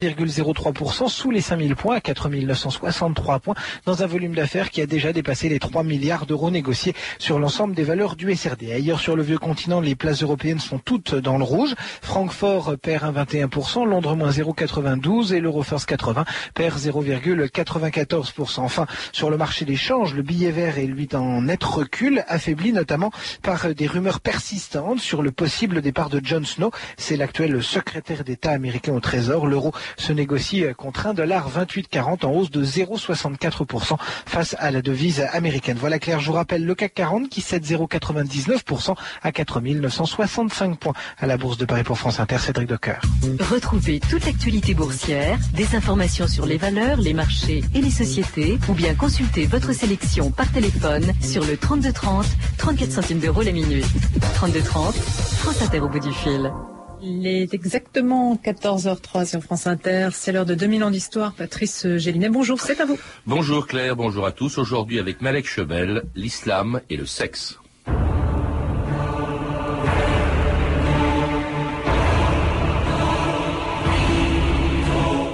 0,03% 0.00 1.08
sous 1.08 1.32
les 1.32 1.40
5000 1.40 1.74
points 1.74 1.96
à 1.96 2.00
4963 2.00 3.40
points 3.40 3.56
dans 3.84 4.04
un 4.04 4.06
volume 4.06 4.32
d'affaires 4.32 4.70
qui 4.70 4.80
a 4.80 4.86
déjà 4.86 5.12
dépassé 5.12 5.48
les 5.48 5.58
3 5.58 5.82
milliards 5.82 6.24
d'euros 6.24 6.52
négociés 6.52 6.94
sur 7.18 7.40
l'ensemble 7.40 7.74
des 7.74 7.82
valeurs 7.82 8.14
du 8.14 8.32
SRD. 8.32 8.70
Ailleurs 8.70 9.00
sur 9.00 9.16
le 9.16 9.24
vieux 9.24 9.38
continent, 9.38 9.80
les 9.80 9.96
places 9.96 10.22
européennes 10.22 10.60
sont 10.60 10.78
toutes 10.78 11.16
dans 11.16 11.36
le 11.36 11.42
rouge. 11.42 11.74
Francfort 12.00 12.76
perd 12.80 13.12
1,21%, 13.12 13.88
Londres 13.88 14.14
moins 14.14 14.30
0,92 14.30 15.34
et 15.34 15.40
l'Eurofirst 15.40 15.86
80 15.86 16.24
perd 16.54 16.78
0,94%. 16.78 18.60
Enfin, 18.60 18.86
sur 19.10 19.30
le 19.30 19.36
marché 19.36 19.64
des 19.64 19.74
changes, 19.74 20.14
le 20.14 20.22
billet 20.22 20.52
vert 20.52 20.78
est 20.78 20.86
lui 20.86 21.08
en 21.14 21.42
net 21.42 21.64
recul, 21.64 22.22
affaibli 22.28 22.72
notamment 22.72 23.10
par 23.42 23.74
des 23.74 23.88
rumeurs 23.88 24.20
persistantes 24.20 25.00
sur 25.00 25.22
le 25.22 25.32
possible 25.32 25.82
départ 25.82 26.08
de 26.08 26.20
Jon 26.24 26.44
Snow. 26.44 26.70
C'est 26.96 27.16
l'actuel 27.16 27.60
secrétaire 27.64 28.22
d'État 28.22 28.52
américain 28.52 28.92
au 28.92 29.00
Trésor. 29.00 29.48
L'euro 29.48 29.72
se 29.96 30.12
négocie 30.12 30.64
contre 30.76 31.06
un 31.06 31.14
dollar 31.14 31.50
28,40 31.50 32.26
en 32.26 32.32
hausse 32.32 32.50
de 32.50 32.64
0,64% 32.64 33.96
face 34.26 34.56
à 34.58 34.70
la 34.70 34.82
devise 34.82 35.26
américaine. 35.32 35.76
Voilà 35.80 35.98
clair, 35.98 36.20
je 36.20 36.26
vous 36.26 36.32
rappelle 36.32 36.64
le 36.64 36.74
CAC 36.74 36.94
40 36.94 37.28
qui 37.28 37.40
cède 37.40 37.64
0,99% 37.64 38.94
à 39.22 39.32
4965 39.32 40.78
points 40.78 40.94
à 41.18 41.26
la 41.26 41.36
Bourse 41.36 41.58
de 41.58 41.64
Paris 41.64 41.84
pour 41.84 41.98
France 41.98 42.20
Inter. 42.20 42.38
Cédric 42.38 42.68
Docker. 42.68 43.00
Retrouvez 43.50 44.00
toute 44.00 44.24
l'actualité 44.24 44.74
boursière, 44.74 45.38
des 45.54 45.74
informations 45.74 46.26
sur 46.26 46.46
les 46.46 46.56
valeurs, 46.56 46.98
les 46.98 47.14
marchés 47.14 47.62
et 47.74 47.80
les 47.80 47.90
sociétés 47.90 48.58
ou 48.68 48.72
bien 48.72 48.94
consultez 48.94 49.46
votre 49.46 49.72
sélection 49.72 50.30
par 50.30 50.50
téléphone 50.50 51.12
sur 51.20 51.44
le 51.44 51.56
3230, 51.56 52.26
34 52.58 52.90
centimes 52.90 53.18
d'euros 53.18 53.42
la 53.42 53.52
minute. 53.52 53.86
3230, 54.34 54.94
France 54.94 55.62
Inter 55.62 55.80
au 55.80 55.88
bout 55.88 56.00
du 56.00 56.12
fil. 56.12 56.50
Il 57.02 57.26
est 57.26 57.54
exactement 57.54 58.38
14h03 58.42 59.26
sur 59.26 59.42
France 59.42 59.66
Inter. 59.66 60.08
C'est 60.12 60.32
l'heure 60.32 60.46
de 60.46 60.54
2000 60.54 60.84
ans 60.84 60.90
d'histoire. 60.90 61.32
Patrice 61.32 61.86
Gélinet, 61.96 62.28
bonjour, 62.28 62.60
c'est 62.60 62.80
à 62.80 62.84
vous. 62.84 62.98
Bonjour 63.26 63.66
Claire, 63.66 63.94
bonjour 63.96 64.26
à 64.26 64.32
tous. 64.32 64.58
Aujourd'hui 64.58 64.98
avec 64.98 65.20
Malek 65.20 65.46
Chebel, 65.46 66.04
l'islam 66.14 66.80
et 66.90 66.96
le 66.96 67.06
sexe. 67.06 67.58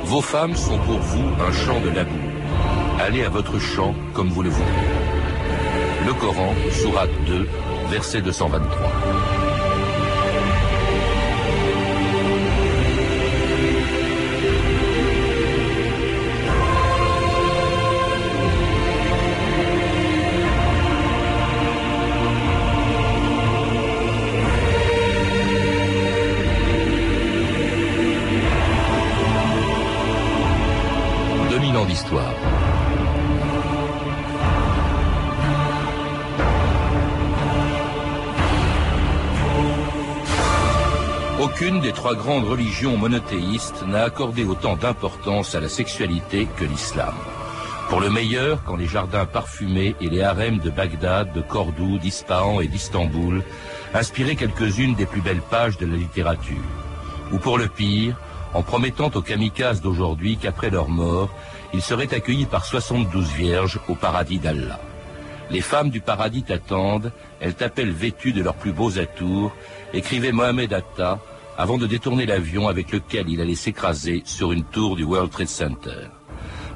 Vos 0.04 0.20
femmes 0.20 0.54
sont 0.54 0.78
pour 0.78 0.98
vous 0.98 1.28
un 1.42 1.52
champ 1.52 1.80
de 1.80 1.88
labour. 1.88 2.20
Allez 3.00 3.24
à 3.24 3.28
votre 3.28 3.58
champ 3.58 3.94
comme 4.12 4.28
vous 4.28 4.42
le 4.42 4.50
voulez. 4.50 4.68
Le 6.06 6.12
Coran, 6.14 6.54
Sourate 6.70 7.10
2, 7.26 7.48
verset 7.90 8.20
223. 8.20 9.43
D'histoire. 31.84 32.34
Aucune 41.40 41.80
des 41.80 41.92
trois 41.92 42.14
grandes 42.14 42.44
religions 42.44 42.96
monothéistes 42.96 43.84
n'a 43.86 44.02
accordé 44.04 44.44
autant 44.44 44.76
d'importance 44.76 45.54
à 45.54 45.60
la 45.60 45.68
sexualité 45.68 46.48
que 46.56 46.64
l'islam. 46.64 47.14
Pour 47.88 48.00
le 48.00 48.10
meilleur, 48.10 48.62
quand 48.64 48.76
les 48.76 48.86
jardins 48.86 49.26
parfumés 49.26 49.94
et 50.00 50.08
les 50.08 50.22
harems 50.22 50.58
de 50.58 50.70
Bagdad, 50.70 51.32
de 51.32 51.42
Cordoue, 51.42 51.98
d'Ispahan 51.98 52.60
et 52.60 52.66
d'Istanbul 52.66 53.42
inspiraient 53.92 54.36
quelques-unes 54.36 54.94
des 54.94 55.06
plus 55.06 55.20
belles 55.20 55.42
pages 55.42 55.76
de 55.78 55.86
la 55.86 55.96
littérature. 55.96 56.56
Ou 57.32 57.38
pour 57.38 57.58
le 57.58 57.68
pire, 57.68 58.16
en 58.54 58.62
promettant 58.62 59.10
aux 59.14 59.22
kamikazes 59.22 59.80
d'aujourd'hui 59.80 60.38
qu'après 60.38 60.70
leur 60.70 60.88
mort, 60.88 61.30
ils 61.74 61.82
seraient 61.82 62.14
accueillis 62.14 62.46
par 62.46 62.64
72 62.64 63.32
vierges 63.32 63.80
au 63.88 63.96
paradis 63.96 64.38
d'Allah. 64.38 64.78
Les 65.50 65.60
femmes 65.60 65.90
du 65.90 66.00
paradis 66.00 66.44
t'attendent, 66.44 67.10
elles 67.40 67.54
t'appellent 67.54 67.90
vêtues 67.90 68.32
de 68.32 68.42
leurs 68.42 68.54
plus 68.54 68.72
beaux 68.72 68.98
atours, 69.00 69.52
écrivait 69.92 70.30
Mohamed 70.30 70.72
Atta 70.72 71.18
avant 71.58 71.76
de 71.76 71.88
détourner 71.88 72.26
l'avion 72.26 72.68
avec 72.68 72.92
lequel 72.92 73.28
il 73.28 73.40
allait 73.40 73.56
s'écraser 73.56 74.22
sur 74.24 74.52
une 74.52 74.62
tour 74.62 74.94
du 74.94 75.02
World 75.02 75.32
Trade 75.32 75.48
Center. 75.48 76.08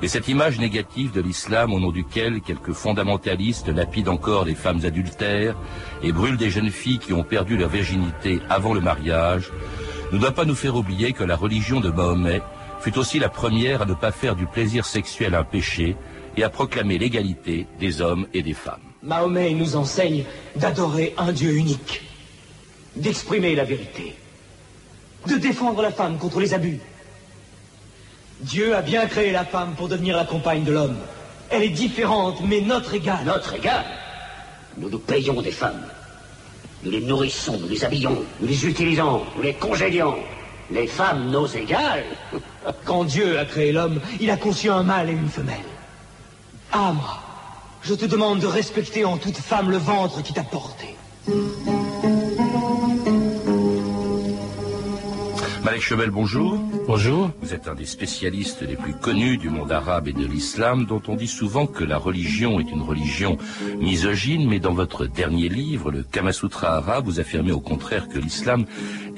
Mais 0.02 0.08
cette 0.08 0.26
image 0.26 0.58
négative 0.58 1.12
de 1.12 1.20
l'islam 1.20 1.72
au 1.72 1.78
nom 1.78 1.92
duquel 1.92 2.40
quelques 2.40 2.72
fondamentalistes 2.72 3.68
lapident 3.68 4.12
encore 4.12 4.44
les 4.44 4.56
femmes 4.56 4.84
adultères 4.84 5.56
et 6.02 6.10
brûlent 6.10 6.36
des 6.36 6.50
jeunes 6.50 6.70
filles 6.70 6.98
qui 6.98 7.12
ont 7.12 7.24
perdu 7.24 7.56
leur 7.56 7.68
virginité 7.68 8.40
avant 8.50 8.74
le 8.74 8.80
mariage 8.80 9.50
ne 10.12 10.18
doit 10.18 10.32
pas 10.32 10.44
nous 10.44 10.54
faire 10.54 10.74
oublier 10.74 11.12
que 11.12 11.24
la 11.24 11.36
religion 11.36 11.80
de 11.80 11.90
Mahomet 11.90 12.42
fut 12.80 12.96
aussi 12.98 13.18
la 13.18 13.28
première 13.28 13.82
à 13.82 13.86
ne 13.86 13.94
pas 13.94 14.12
faire 14.12 14.36
du 14.36 14.46
plaisir 14.46 14.84
sexuel 14.84 15.34
un 15.34 15.44
péché 15.44 15.96
et 16.36 16.42
à 16.42 16.50
proclamer 16.50 16.98
l'égalité 16.98 17.66
des 17.80 18.00
hommes 18.00 18.26
et 18.32 18.42
des 18.42 18.54
femmes. 18.54 18.80
Mahomet 19.02 19.52
nous 19.52 19.76
enseigne 19.76 20.24
d'adorer 20.56 21.14
un 21.18 21.32
Dieu 21.32 21.52
unique, 21.52 22.02
d'exprimer 22.96 23.54
la 23.54 23.64
vérité, 23.64 24.14
de 25.26 25.36
défendre 25.36 25.82
la 25.82 25.90
femme 25.90 26.18
contre 26.18 26.40
les 26.40 26.54
abus. 26.54 26.80
Dieu 28.40 28.74
a 28.76 28.82
bien 28.82 29.06
créé 29.06 29.32
la 29.32 29.44
femme 29.44 29.74
pour 29.76 29.88
devenir 29.88 30.16
la 30.16 30.24
compagne 30.24 30.64
de 30.64 30.72
l'homme. 30.72 30.96
Elle 31.50 31.62
est 31.62 31.70
différente, 31.70 32.40
mais 32.44 32.60
notre 32.60 32.94
égale. 32.94 33.24
Notre 33.24 33.54
égale 33.54 33.86
Nous 34.76 34.88
nous 34.88 34.98
payons 34.98 35.42
des 35.42 35.50
femmes. 35.50 35.82
Nous 36.84 36.92
les 36.92 37.00
nourrissons, 37.00 37.58
nous 37.58 37.68
les 37.68 37.84
habillons, 37.84 38.22
nous 38.40 38.46
les 38.46 38.66
utilisons, 38.66 39.22
nous 39.36 39.42
les 39.42 39.54
congédions. 39.54 40.14
Les 40.70 40.86
femmes, 40.86 41.30
nos 41.30 41.46
égales 41.46 42.04
Quand 42.84 43.04
Dieu 43.04 43.38
a 43.38 43.44
créé 43.44 43.72
l'homme, 43.72 44.00
il 44.20 44.30
a 44.30 44.36
conçu 44.36 44.70
un 44.70 44.82
mâle 44.82 45.10
et 45.10 45.12
une 45.12 45.28
femelle. 45.28 45.56
Ah, 46.72 46.92
je 47.82 47.94
te 47.94 48.04
demande 48.04 48.40
de 48.40 48.46
respecter 48.46 49.04
en 49.04 49.16
toute 49.16 49.38
femme 49.38 49.70
le 49.70 49.78
ventre 49.78 50.22
qui 50.22 50.32
t'a 50.32 50.42
porté. 50.42 50.96
Malek 55.68 55.82
Chebel, 55.82 56.08
bonjour. 56.08 56.58
Bonjour. 56.86 57.30
Vous 57.42 57.52
êtes 57.52 57.68
un 57.68 57.74
des 57.74 57.84
spécialistes 57.84 58.62
les 58.62 58.74
plus 58.74 58.94
connus 58.94 59.36
du 59.36 59.50
monde 59.50 59.70
arabe 59.70 60.08
et 60.08 60.14
de 60.14 60.24
l'islam, 60.24 60.86
dont 60.86 61.02
on 61.08 61.14
dit 61.14 61.26
souvent 61.26 61.66
que 61.66 61.84
la 61.84 61.98
religion 61.98 62.58
est 62.58 62.70
une 62.70 62.80
religion 62.80 63.36
misogyne, 63.78 64.48
mais 64.48 64.60
dans 64.60 64.72
votre 64.72 65.04
dernier 65.04 65.50
livre, 65.50 65.90
le 65.90 66.02
Kamasutra 66.02 66.78
arabe, 66.78 67.04
vous 67.04 67.20
affirmez 67.20 67.52
au 67.52 67.60
contraire 67.60 68.08
que 68.08 68.18
l'islam 68.18 68.64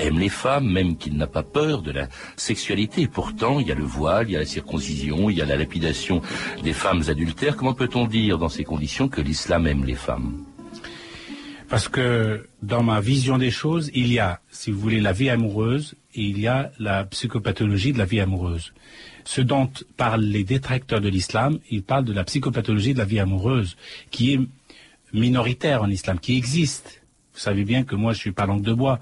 aime 0.01 0.19
les 0.19 0.29
femmes, 0.29 0.69
même 0.69 0.97
qu'il 0.97 1.17
n'a 1.17 1.29
pas 1.29 1.45
peur 1.45 1.83
de 1.83 1.93
la 1.93 2.09
sexualité. 2.35 3.03
Et 3.03 3.07
pourtant, 3.07 3.61
il 3.61 3.69
y 3.69 3.73
a 3.73 3.77
le 3.77 3.85
voile, 3.85 4.29
il 4.29 4.33
y 4.33 4.37
a 4.37 4.41
la 4.41 4.45
circoncision, 4.45 5.31
il 5.31 5.39
y 5.39 5.43
a 5.43 5.47
la 5.47 5.57
lapidation 5.57 6.21
des 6.65 6.73
femmes 6.73 7.05
adultères. 7.07 7.57
Comment 7.57 7.75
peut-on 7.75 8.09
dire 8.09 8.39
dans 8.39 8.49
ces 8.49 8.65
conditions 8.65 9.07
que 9.07 9.21
l'islam 9.21 9.69
aime 9.69 9.85
les 9.85 9.95
femmes? 9.95 10.50
Parce 11.71 11.89
que 11.89 12.49
dans 12.63 12.83
ma 12.83 13.01
vision 13.01 13.39
des 13.39 13.53
choses, 13.53 13.93
il 13.95 14.13
y 14.13 14.19
a, 14.19 14.41
si 14.51 14.73
vous 14.73 14.81
voulez, 14.81 15.01
la 15.01 15.13
vie 15.13 15.31
amoureuse 15.31 15.95
et 16.17 16.23
il 16.23 16.41
y 16.41 16.49
a 16.49 16.73
la 16.81 17.05
psychopathologie 17.05 17.93
de 17.93 17.99
la 17.99 18.05
vie 18.05 18.19
amoureuse. 18.19 18.73
Ce 19.25 19.41
dont 19.41 19.71
parlent 19.97 20.25
les 20.25 20.43
détracteurs 20.43 21.01
de 21.01 21.09
l'islam, 21.09 21.61
ils 21.71 21.85
parlent 21.85 22.05
de 22.05 22.13
la 22.13 22.25
psychopathologie 22.25 22.93
de 22.93 22.99
la 22.99 23.05
vie 23.05 23.21
amoureuse, 23.21 23.77
qui 24.11 24.33
est 24.33 24.41
minoritaire 25.13 25.83
en 25.83 25.89
islam, 25.89 26.19
qui 26.19 26.37
existe. 26.37 27.03
Vous 27.35 27.41
savez 27.41 27.63
bien 27.63 27.85
que 27.85 27.95
moi, 27.95 28.15
je 28.15 28.19
suis 28.19 28.33
pas 28.33 28.47
langue 28.47 28.63
de 28.63 28.73
bois. 28.73 28.99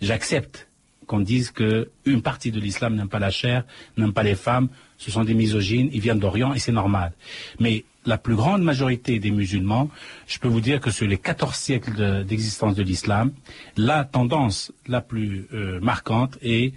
J'accepte 0.00 0.68
qu'on 1.08 1.18
dise 1.18 1.50
que 1.50 1.90
une 2.04 2.22
partie 2.22 2.52
de 2.52 2.60
l'islam 2.60 2.94
n'aime 2.94 3.08
pas 3.08 3.18
la 3.18 3.30
chair, 3.30 3.64
n'aime 3.96 4.12
pas 4.12 4.22
les 4.22 4.36
femmes, 4.36 4.68
ce 4.96 5.10
sont 5.10 5.24
des 5.24 5.34
misogynes, 5.34 5.90
ils 5.92 6.00
viennent 6.00 6.20
d'Orient 6.20 6.54
et 6.54 6.60
c'est 6.60 6.70
normal. 6.70 7.12
Mais 7.58 7.84
la 8.04 8.18
plus 8.18 8.34
grande 8.34 8.62
majorité 8.62 9.18
des 9.18 9.30
musulmans, 9.30 9.88
je 10.26 10.38
peux 10.38 10.48
vous 10.48 10.60
dire 10.60 10.80
que 10.80 10.90
sur 10.90 11.06
les 11.06 11.18
14 11.18 11.54
siècles 11.54 12.24
d'existence 12.24 12.74
de, 12.74 12.82
l'islam, 12.82 13.32
la 13.76 14.04
tendance 14.04 14.72
la 14.86 15.00
plus 15.00 15.46
euh, 15.52 15.80
marquante 15.80 16.38
est 16.42 16.74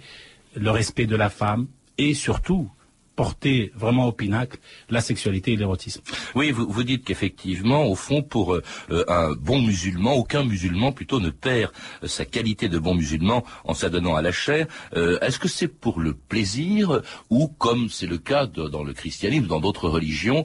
le 0.54 0.70
respect 0.70 1.06
de 1.06 1.16
la 1.16 1.28
femme 1.28 1.66
et 1.98 2.14
surtout 2.14 2.70
porter 3.16 3.72
vraiment 3.74 4.06
au 4.06 4.12
pinacle 4.12 4.58
la 4.90 5.00
sexualité 5.00 5.52
et 5.52 5.56
l'érotisme. 5.56 6.02
Oui, 6.34 6.50
vous, 6.50 6.66
vous 6.68 6.84
dites 6.84 7.04
qu'effectivement, 7.04 7.84
au 7.86 7.94
fond, 7.94 8.22
pour 8.22 8.54
euh, 8.54 8.62
un 9.08 9.32
bon 9.32 9.60
musulman, 9.62 10.12
aucun 10.12 10.44
musulman 10.44 10.92
plutôt 10.92 11.18
ne 11.18 11.30
perd 11.30 11.72
euh, 12.02 12.06
sa 12.06 12.24
qualité 12.24 12.68
de 12.68 12.78
bon 12.78 12.94
musulman 12.94 13.42
en 13.64 13.74
s'adonnant 13.74 14.14
à 14.14 14.22
la 14.22 14.32
chair. 14.32 14.66
Euh, 14.94 15.18
est-ce 15.20 15.38
que 15.38 15.48
c'est 15.48 15.68
pour 15.68 15.98
le 15.98 16.12
plaisir 16.12 17.00
ou, 17.30 17.48
comme 17.48 17.88
c'est 17.88 18.06
le 18.06 18.18
cas 18.18 18.46
de, 18.46 18.68
dans 18.68 18.84
le 18.84 18.92
christianisme, 18.92 19.46
dans 19.46 19.60
d'autres 19.60 19.88
religions, 19.88 20.44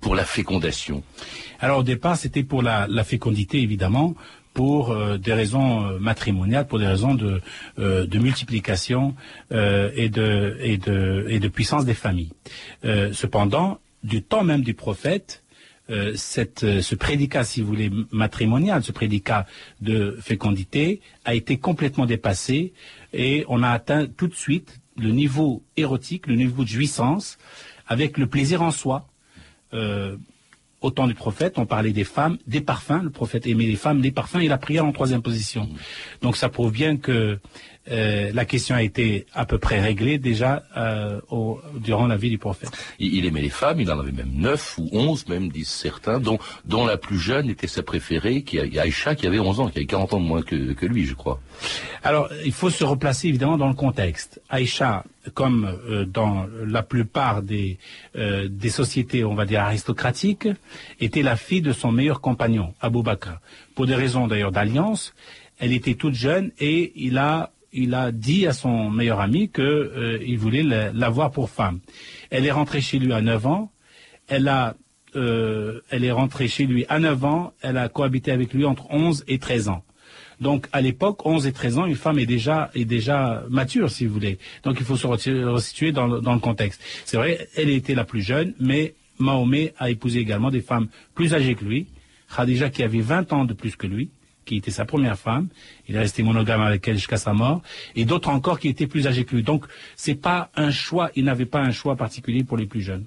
pour 0.00 0.14
la 0.14 0.24
fécondation? 0.24 1.02
Alors 1.58 1.78
au 1.80 1.82
départ, 1.82 2.16
c'était 2.16 2.44
pour 2.44 2.62
la, 2.62 2.86
la 2.88 3.04
fécondité, 3.04 3.60
évidemment, 3.60 4.14
pour 4.54 4.94
des 5.18 5.32
raisons 5.32 5.98
matrimoniales, 5.98 6.66
pour 6.66 6.78
des 6.78 6.86
raisons 6.86 7.14
de, 7.14 7.40
de 7.78 8.18
multiplication 8.18 9.14
et, 9.50 10.08
de, 10.08 10.56
et, 10.60 10.76
de, 10.76 11.26
et 11.28 11.40
de 11.40 11.48
puissance 11.48 11.84
des 11.84 11.94
familles. 11.94 12.32
cependant, 13.12 13.78
du 14.04 14.22
temps 14.22 14.44
même 14.44 14.62
du 14.62 14.74
prophète, 14.74 15.42
cette, 16.14 16.80
ce 16.80 16.94
prédicat, 16.94 17.44
si 17.44 17.60
vous 17.60 17.66
voulez, 17.66 17.90
matrimonial, 18.10 18.82
ce 18.82 18.92
prédicat 18.92 19.46
de 19.80 20.18
fécondité, 20.20 21.00
a 21.24 21.34
été 21.34 21.58
complètement 21.58 22.06
dépassé 22.06 22.72
et 23.12 23.44
on 23.48 23.62
a 23.62 23.70
atteint 23.70 24.06
tout 24.06 24.28
de 24.28 24.34
suite 24.34 24.80
le 24.96 25.10
niveau 25.10 25.62
érotique, 25.76 26.26
le 26.26 26.34
niveau 26.34 26.64
de 26.64 26.68
jouissance, 26.68 27.38
avec 27.86 28.18
le 28.18 28.26
plaisir 28.26 28.62
en 28.62 28.70
soi. 28.70 29.08
Euh, 29.74 30.16
au 30.82 30.90
temps 30.90 31.06
du 31.06 31.14
prophète, 31.14 31.54
on 31.58 31.66
parlait 31.66 31.92
des 31.92 32.04
femmes, 32.04 32.38
des 32.46 32.60
parfums. 32.60 33.02
Le 33.02 33.10
prophète 33.10 33.46
aimait 33.46 33.66
les 33.66 33.76
femmes, 33.76 34.02
les 34.02 34.10
parfums 34.10 34.40
et 34.40 34.48
la 34.48 34.58
prière 34.58 34.84
en 34.84 34.92
troisième 34.92 35.22
position. 35.22 35.68
Donc 36.20 36.36
ça 36.36 36.48
prouve 36.48 36.72
bien 36.72 36.96
que 36.96 37.38
euh, 37.90 38.30
la 38.32 38.44
question 38.44 38.76
a 38.76 38.82
été 38.82 39.26
à 39.34 39.44
peu 39.44 39.58
près 39.58 39.80
réglée 39.80 40.18
déjà 40.18 40.62
euh, 40.76 41.20
au, 41.30 41.60
durant 41.76 42.06
la 42.06 42.16
vie 42.16 42.30
du 42.30 42.38
prophète. 42.38 42.70
Il, 42.98 43.26
aimait 43.26 43.40
les 43.40 43.50
femmes, 43.50 43.80
il 43.80 43.90
en 43.90 43.98
avait 43.98 44.12
même 44.12 44.32
neuf 44.34 44.78
ou 44.78 44.88
onze, 44.92 45.26
même 45.28 45.48
disent 45.48 45.68
certains, 45.68 46.20
dont, 46.20 46.38
dont 46.64 46.86
la 46.86 46.96
plus 46.96 47.18
jeune 47.18 47.50
était 47.50 47.66
sa 47.66 47.82
préférée, 47.82 48.42
qui 48.42 48.58
Aïcha, 48.60 49.14
qui 49.14 49.26
avait 49.26 49.40
11 49.40 49.60
ans, 49.60 49.68
qui 49.68 49.78
avait 49.78 49.86
40 49.86 50.14
ans 50.14 50.20
de 50.20 50.24
moins 50.24 50.42
que, 50.42 50.72
que 50.72 50.86
lui, 50.86 51.04
je 51.06 51.14
crois. 51.14 51.40
Alors, 52.04 52.28
il 52.44 52.52
faut 52.52 52.70
se 52.70 52.84
replacer 52.84 53.28
évidemment 53.28 53.58
dans 53.58 53.68
le 53.68 53.74
contexte. 53.74 54.40
Aïcha, 54.48 55.04
comme 55.34 55.64
euh, 55.88 56.04
dans 56.04 56.46
la 56.64 56.82
plupart 56.82 57.42
des, 57.42 57.78
euh, 58.16 58.48
des 58.48 58.70
sociétés, 58.70 59.24
on 59.24 59.34
va 59.34 59.44
dire, 59.44 59.60
aristocratiques, 59.60 60.48
était 61.00 61.22
la 61.22 61.36
fille 61.36 61.62
de 61.62 61.72
son 61.72 61.92
meilleur 61.92 62.20
compagnon, 62.20 62.74
Abou 62.80 63.02
Bakr. 63.02 63.40
Pour 63.74 63.86
des 63.86 63.94
raisons 63.94 64.26
d'ailleurs 64.26 64.52
d'alliance, 64.52 65.14
elle 65.58 65.72
était 65.72 65.94
toute 65.94 66.14
jeune 66.14 66.50
et 66.58 66.92
il 66.96 67.18
a 67.18 67.52
il 67.72 67.94
a 67.94 68.12
dit 68.12 68.46
à 68.46 68.52
son 68.52 68.90
meilleur 68.90 69.20
ami 69.20 69.48
qu'il 69.48 69.64
euh, 69.64 70.36
voulait 70.36 70.62
l'avoir 70.62 71.30
pour 71.30 71.50
femme. 71.50 71.80
Elle 72.30 72.46
est 72.46 72.50
rentrée 72.50 72.80
chez 72.80 72.98
lui 72.98 73.12
à 73.12 73.22
9 73.22 73.46
ans. 73.46 73.72
Elle 74.28 74.48
a, 74.48 74.76
euh, 75.16 75.80
elle 75.90 76.04
est 76.04 76.12
rentrée 76.12 76.48
chez 76.48 76.66
lui 76.66 76.84
à 76.88 76.98
9 76.98 77.24
ans. 77.24 77.52
Elle 77.62 77.78
a 77.78 77.88
cohabité 77.88 78.30
avec 78.30 78.52
lui 78.52 78.64
entre 78.64 78.90
11 78.90 79.24
et 79.26 79.38
13 79.38 79.68
ans. 79.68 79.84
Donc, 80.40 80.66
à 80.72 80.80
l'époque, 80.80 81.24
11 81.24 81.46
et 81.46 81.52
13 81.52 81.78
ans, 81.78 81.86
une 81.86 81.94
femme 81.94 82.18
est 82.18 82.26
déjà, 82.26 82.70
est 82.74 82.84
déjà 82.84 83.44
mature, 83.48 83.90
si 83.90 84.06
vous 84.06 84.14
voulez. 84.14 84.38
Donc, 84.64 84.76
il 84.80 84.84
faut 84.84 84.96
se 84.96 85.06
resituer 85.06 85.92
dans 85.92 86.08
dans 86.20 86.34
le 86.34 86.40
contexte. 86.40 86.82
C'est 87.04 87.16
vrai, 87.16 87.48
elle 87.56 87.70
était 87.70 87.94
la 87.94 88.04
plus 88.04 88.22
jeune, 88.22 88.52
mais 88.58 88.94
Mahomet 89.18 89.72
a 89.78 89.90
épousé 89.90 90.18
également 90.18 90.50
des 90.50 90.60
femmes 90.60 90.88
plus 91.14 91.32
âgées 91.32 91.54
que 91.54 91.64
lui. 91.64 91.86
Khadija, 92.34 92.70
qui 92.70 92.82
avait 92.82 93.00
20 93.00 93.32
ans 93.32 93.44
de 93.44 93.54
plus 93.54 93.76
que 93.76 93.86
lui 93.86 94.10
qui 94.44 94.56
était 94.56 94.70
sa 94.70 94.84
première 94.84 95.18
femme. 95.18 95.48
Il 95.88 95.96
est 95.96 95.98
resté 95.98 96.22
monogame 96.22 96.60
avec 96.60 96.86
elle 96.88 96.96
jusqu'à 96.96 97.16
sa 97.16 97.32
mort. 97.32 97.62
Et 97.94 98.04
d'autres 98.04 98.28
encore 98.28 98.58
qui 98.58 98.68
étaient 98.68 98.86
plus 98.86 99.06
âgés 99.06 99.24
que 99.24 99.36
lui. 99.36 99.42
Donc, 99.42 99.66
c'est 99.96 100.14
pas 100.14 100.50
un 100.56 100.70
choix, 100.70 101.10
il 101.14 101.24
n'avait 101.24 101.46
pas 101.46 101.60
un 101.60 101.70
choix 101.70 101.96
particulier 101.96 102.44
pour 102.44 102.56
les 102.56 102.66
plus 102.66 102.82
jeunes. 102.82 103.04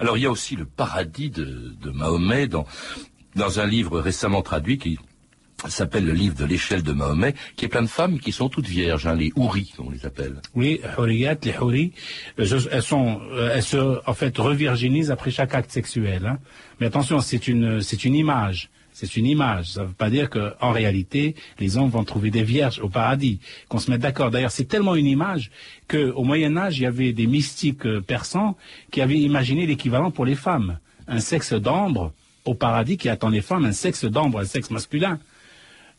Alors, 0.00 0.16
il 0.16 0.22
y 0.22 0.26
a 0.26 0.30
aussi 0.30 0.56
le 0.56 0.64
paradis 0.64 1.30
de, 1.30 1.74
Mahomet 1.92 2.46
dans, 2.48 2.66
dans 3.34 3.60
un 3.60 3.66
livre 3.66 4.00
récemment 4.00 4.42
traduit 4.42 4.78
qui 4.78 4.98
s'appelle 5.66 6.04
le 6.04 6.12
livre 6.12 6.36
de 6.36 6.44
l'échelle 6.44 6.82
de 6.82 6.92
Mahomet, 6.92 7.34
qui 7.56 7.64
est 7.64 7.68
plein 7.68 7.82
de 7.82 7.88
femmes 7.88 8.20
qui 8.20 8.32
sont 8.32 8.48
toutes 8.48 8.66
vierges, 8.66 9.06
hein, 9.06 9.14
les 9.14 9.32
houris, 9.34 9.74
on 9.78 9.90
les 9.90 10.06
appelle. 10.06 10.40
Oui, 10.54 10.80
houriyat, 10.96 11.36
les 11.42 11.58
houris, 11.58 11.92
elles 12.36 12.82
sont, 12.82 13.20
elles 13.52 13.62
se, 13.62 14.00
en 14.08 14.14
fait, 14.14 14.36
revirginisent 14.38 15.10
après 15.10 15.30
chaque 15.30 15.54
acte 15.54 15.70
sexuel. 15.70 16.26
Hein. 16.26 16.38
Mais 16.80 16.86
attention, 16.86 17.20
c'est 17.20 17.48
une, 17.48 17.80
c'est 17.82 18.04
une 18.04 18.14
image. 18.14 18.70
C'est 19.00 19.16
une 19.16 19.26
image. 19.26 19.74
Ça 19.74 19.82
ne 19.82 19.86
veut 19.86 19.92
pas 19.92 20.10
dire 20.10 20.28
qu'en 20.28 20.72
réalité, 20.72 21.36
les 21.60 21.76
hommes 21.76 21.88
vont 21.88 22.02
trouver 22.02 22.32
des 22.32 22.42
vierges 22.42 22.80
au 22.80 22.88
paradis. 22.88 23.38
Qu'on 23.68 23.78
se 23.78 23.92
mette 23.92 24.00
d'accord. 24.00 24.32
D'ailleurs, 24.32 24.50
c'est 24.50 24.64
tellement 24.64 24.96
une 24.96 25.06
image 25.06 25.52
qu'au 25.86 26.24
Moyen 26.24 26.56
Âge, 26.56 26.80
il 26.80 26.82
y 26.82 26.86
avait 26.86 27.12
des 27.12 27.28
mystiques 27.28 27.86
euh, 27.86 28.00
persans 28.00 28.56
qui 28.90 29.00
avaient 29.00 29.20
imaginé 29.20 29.66
l'équivalent 29.66 30.10
pour 30.10 30.24
les 30.24 30.34
femmes. 30.34 30.80
Un 31.06 31.20
sexe 31.20 31.52
d'ambre 31.52 32.12
au 32.44 32.54
paradis 32.54 32.96
qui 32.96 33.08
attend 33.08 33.28
les 33.28 33.40
femmes, 33.40 33.66
un 33.66 33.72
sexe 33.72 34.04
d'ambre, 34.04 34.40
un 34.40 34.44
sexe 34.44 34.68
masculin, 34.70 35.20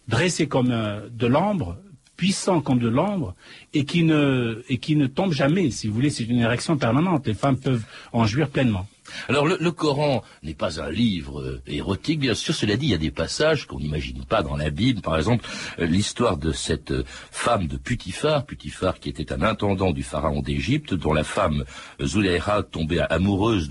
dressé 0.09 0.49
comme 0.49 0.71
euh, 0.71 1.07
de 1.09 1.25
l'ambre, 1.25 1.77
puissant 2.17 2.59
comme 2.59 2.79
de 2.79 2.89
l'ambre, 2.89 3.33
et 3.73 3.85
qui 3.85 4.03
ne 4.03 4.61
et 4.67 4.77
qui 4.77 4.97
ne 4.97 5.07
tombe 5.07 5.31
jamais. 5.31 5.71
Si 5.71 5.87
vous 5.87 5.93
voulez, 5.93 6.09
c'est 6.09 6.25
une 6.25 6.39
érection 6.39 6.75
permanente. 6.75 7.27
Les 7.27 7.33
femmes 7.33 7.57
peuvent 7.57 7.85
en 8.11 8.25
jouir 8.25 8.49
pleinement. 8.49 8.89
Alors 9.27 9.45
le, 9.47 9.71
Coran 9.71 10.23
n'est 10.43 10.53
pas 10.53 10.81
un 10.81 10.89
livre 10.89 11.41
euh, 11.41 11.61
érotique, 11.67 12.19
bien 12.19 12.33
sûr. 12.33 12.53
Cela 12.53 12.75
dit, 12.75 12.87
il 12.87 12.91
y 12.91 12.95
a 12.95 12.97
des 12.97 13.11
passages 13.11 13.65
qu'on 13.65 13.79
n'imagine 13.79 14.25
pas 14.25 14.43
dans 14.43 14.55
la 14.55 14.69
Bible. 14.69 15.01
Par 15.01 15.17
exemple, 15.17 15.45
euh, 15.79 15.85
l'histoire 15.85 16.37
de 16.37 16.51
cette 16.51 16.91
euh, 16.91 17.03
femme 17.31 17.67
de 17.67 17.77
Putiphar, 17.77 18.45
Putiphar 18.45 18.99
qui 18.99 19.09
était 19.09 19.33
un 19.33 19.41
intendant 19.41 19.91
du 19.91 20.03
pharaon 20.03 20.41
d'Égypte, 20.41 20.93
dont 20.93 21.13
la 21.13 21.23
femme 21.23 21.63
Zuleira 22.01 22.63
tombait 22.63 22.99
amoureuse 22.99 23.69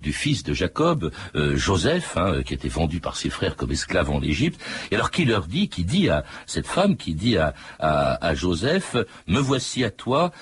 du 0.00 0.12
fils 0.12 0.42
de 0.42 0.54
Jacob, 0.54 1.10
Joseph, 1.34 2.16
hein, 2.16 2.42
qui 2.44 2.54
était 2.54 2.68
vendu 2.68 3.00
par 3.00 3.16
ses 3.16 3.30
frères 3.30 3.56
comme 3.56 3.70
esclave 3.72 4.10
en 4.10 4.22
Égypte. 4.22 4.60
Et 4.90 4.94
alors 4.94 5.10
qui 5.10 5.24
leur 5.24 5.46
dit, 5.46 5.68
qui 5.68 5.84
dit 5.84 6.08
à 6.08 6.24
cette 6.46 6.66
femme, 6.66 6.96
qui 6.96 7.14
dit 7.14 7.36
à, 7.36 7.54
à, 7.78 8.34
Joseph, 8.34 8.96
me 9.26 9.40
voici 9.40 9.84
à 9.84 9.90
toi, 9.90 10.32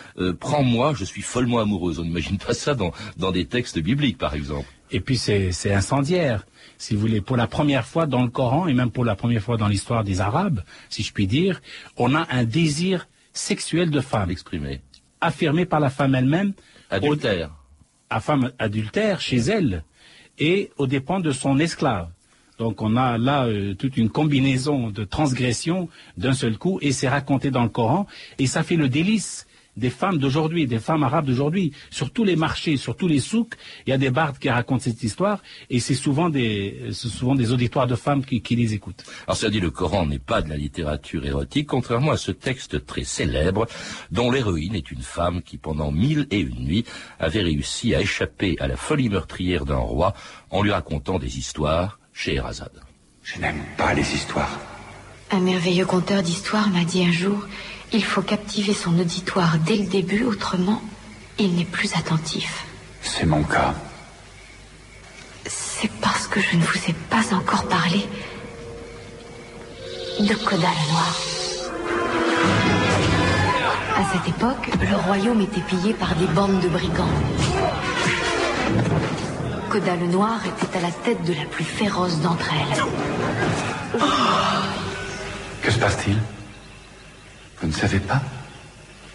prends-moi, 0.41 0.95
je 0.95 1.05
suis 1.05 1.23
follement 1.23 1.59
amoureuse. 1.59 1.99
On 1.99 2.05
n'imagine 2.05 2.39
pas 2.39 2.55
ça 2.55 2.75
dans, 2.75 2.93
dans 3.17 3.33
des 3.33 3.47
textes 3.47 3.79
bibliques, 3.79 4.19
par 4.19 4.35
exemple. 4.35 4.36
Et 4.91 5.01
puis 5.01 5.17
c'est 5.17 5.73
incendiaire, 5.73 6.47
si 6.79 6.95
vous 6.95 7.01
voulez. 7.01 7.21
Pour 7.21 7.37
la 7.37 7.47
première 7.47 7.87
fois 7.87 8.07
dans 8.07 8.23
le 8.23 8.29
Coran, 8.29 8.67
et 8.69 8.75
même 8.75 8.91
pour 8.91 9.05
la 9.05 9.17
première 9.17 9.43
fois 9.43 9.57
dans 9.57 9.69
l'histoire 9.69 10.05
des 10.05 10.21
Arabes, 10.21 10.63
si 10.89 11.03
je 11.03 11.13
puis 11.13 11.27
dire, 11.27 11.61
on 11.97 12.15
a 12.15 12.27
un 12.31 12.45
désir 12.45 13.09
sexuel 13.33 13.91
de 13.91 14.01
femme. 14.01 14.31
Exprimé. 14.31 14.81
Affirmé 15.21 15.67
par 15.67 15.81
la 15.81 15.91
femme 15.91 16.15
elle-même. 16.15 16.53
Adultère. 16.91 17.51
à 18.11 18.21
femme 18.21 18.53
adultère 18.59 19.21
chez 19.21 19.39
elle, 19.39 19.83
et 20.39 20.71
aux 20.77 20.87
dépens 20.87 21.19
de 21.19 21.33
son 21.33 21.59
esclave. 21.59 22.09
Donc 22.59 22.81
on 22.81 22.97
a 22.97 23.19
là 23.19 23.47
euh, 23.47 23.75
toute 23.75 23.97
une 23.97 24.09
combinaison 24.09 24.91
de 24.91 25.05
transgressions 25.05 25.89
d'un 26.17 26.33
seul 26.33 26.57
coup, 26.57 26.79
et 26.81 26.93
c'est 26.93 27.09
raconté 27.09 27.51
dans 27.51 27.65
le 27.65 27.69
Coran, 27.69 28.07
et 28.39 28.47
ça 28.47 28.63
fait 28.63 28.77
le 28.77 28.89
délice 28.89 29.47
des 29.77 29.91
femmes 29.91 30.19
d'aujourd'hui, 30.19 30.67
des 30.67 30.79
femmes 30.79 31.03
arabes 31.03 31.27
d'aujourd'hui. 31.27 31.73
Sur 31.91 32.11
tous 32.11 32.25
les 32.25 32.37
marchés, 32.37 32.77
sur 32.77 32.97
tous 32.97 33.09
les 33.09 33.21
souks, 33.21 33.55
il 33.87 33.91
y 33.91 33.93
a 33.93 33.99
des 33.99 34.11
bardes 34.11 34.39
qui 34.39 34.49
racontent 34.49 34.83
cette 34.83 35.03
histoire 35.03 35.43
et 35.71 35.81
c'est 35.81 35.95
souvent 35.95 36.31
des, 36.31 36.89
souvent 36.93 37.35
des 37.35 37.53
auditoires 37.53 37.87
de 37.87 37.95
femmes 37.95 38.25
qui, 38.25 38.43
les 38.57 38.75
écoutent. 38.75 39.05
Alors 39.27 39.37
ça 39.37 39.51
dit, 39.51 39.61
le 39.61 39.71
Coran 39.71 40.07
n'est 40.07 40.19
pas 40.19 40.41
de 40.41 40.49
la 40.49 40.57
littérature 40.57 41.27
érotique, 41.27 41.67
contrairement 41.67 42.13
à 42.13 42.17
ce 42.17 42.33
texte 42.33 42.87
très 42.87 43.05
célèbre 43.05 43.67
dont 44.11 44.31
l'héroïne 44.31 44.75
est 44.75 44.91
une 44.91 45.03
femme 45.03 45.43
qui 45.43 45.59
pendant 45.59 45.93
mille 45.93 46.27
et 46.31 46.41
une 46.41 46.65
nuits 46.65 46.85
avait 47.19 47.43
réussi 47.43 47.95
à 47.95 48.01
échapper 48.01 48.57
à 48.61 48.69
la 48.69 48.77
folie 48.77 49.09
meurtrière 49.09 49.65
d'un 49.65 49.77
roi 49.77 50.15
en 50.51 50.63
lui 50.63 50.71
racontant 50.71 51.19
des 51.19 51.39
histoires 51.39 51.99
chez 52.13 52.37
Erazad. 52.37 52.73
Je 53.23 53.41
n'aime 53.41 53.63
pas 53.77 53.93
les 53.93 54.15
histoires. 54.15 54.59
Un 55.31 55.41
merveilleux 55.41 55.87
conteur 55.87 56.23
d'histoires 56.23 56.71
m'a 56.71 56.85
dit 56.85 57.05
un 57.05 57.11
jour 57.11 57.47
il 57.93 58.05
faut 58.05 58.23
captiver 58.23 58.75
son 58.75 58.99
auditoire 58.99 59.59
dès 59.59 59.77
le 59.77 59.87
début, 59.87 60.25
autrement, 60.25 60.83
il 61.39 61.55
n'est 61.55 61.65
plus 61.65 61.95
attentif. 61.95 62.67
C'est 63.03 63.27
mon 63.27 63.43
cas. 63.43 63.75
C'est 65.47 65.91
parce 66.01 66.27
que 66.27 66.41
je 66.41 66.57
ne 66.57 66.63
vous 66.63 66.79
ai 66.89 66.93
pas 67.11 67.35
encore 67.35 67.67
parlé 67.69 68.07
de 70.21 70.35
Coda 70.35 70.69
le 70.69 70.91
Noir. 70.91 71.17
À 73.97 74.13
cette 74.13 74.29
époque, 74.29 74.71
le 74.81 74.97
royaume 74.97 75.41
était 75.41 75.61
pillé 75.61 75.95
par 75.95 76.15
des 76.17 76.27
bandes 76.27 76.61
de 76.61 76.69
brigands. 76.69 77.09
Coda 79.71 79.97
le 79.97 80.07
Noir 80.07 80.41
était 80.47 80.79
à 80.79 80.81
la 80.81 80.91
tête 80.91 81.23
de 81.25 81.35
la 81.35 81.45
plus 81.45 81.65
féroce 81.65 82.19
d'entre 82.21 82.51
elles. 82.53 84.01
Que 85.63 85.71
se 85.71 85.79
passe-t-il? 85.79 86.17
Vous 87.61 87.69
ne 87.69 87.73
savez 87.73 88.01
pas 88.01 88.21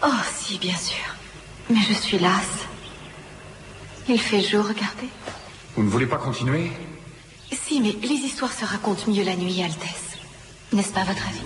Oh, 0.04 0.08
si, 0.34 0.58
bien 0.58 0.76
sûr. 0.76 0.96
Mais 1.70 1.80
je 1.88 1.92
suis 1.94 2.18
lasse. 2.18 2.66
Il 4.08 4.20
fait 4.20 4.42
jour, 4.42 4.64
regardez. 4.66 5.08
Vous 5.76 5.84
ne 5.84 5.88
voulez 5.88 6.06
pas 6.06 6.16
continuer 6.16 6.72
Si, 7.52 7.80
mais 7.80 7.92
les 8.02 8.14
histoires 8.14 8.52
se 8.52 8.64
racontent 8.64 9.10
mieux 9.10 9.24
la 9.24 9.36
nuit, 9.36 9.62
Altesse. 9.62 10.18
N'est-ce 10.72 10.92
pas 10.92 11.04
votre 11.04 11.22
avis? 11.28 11.42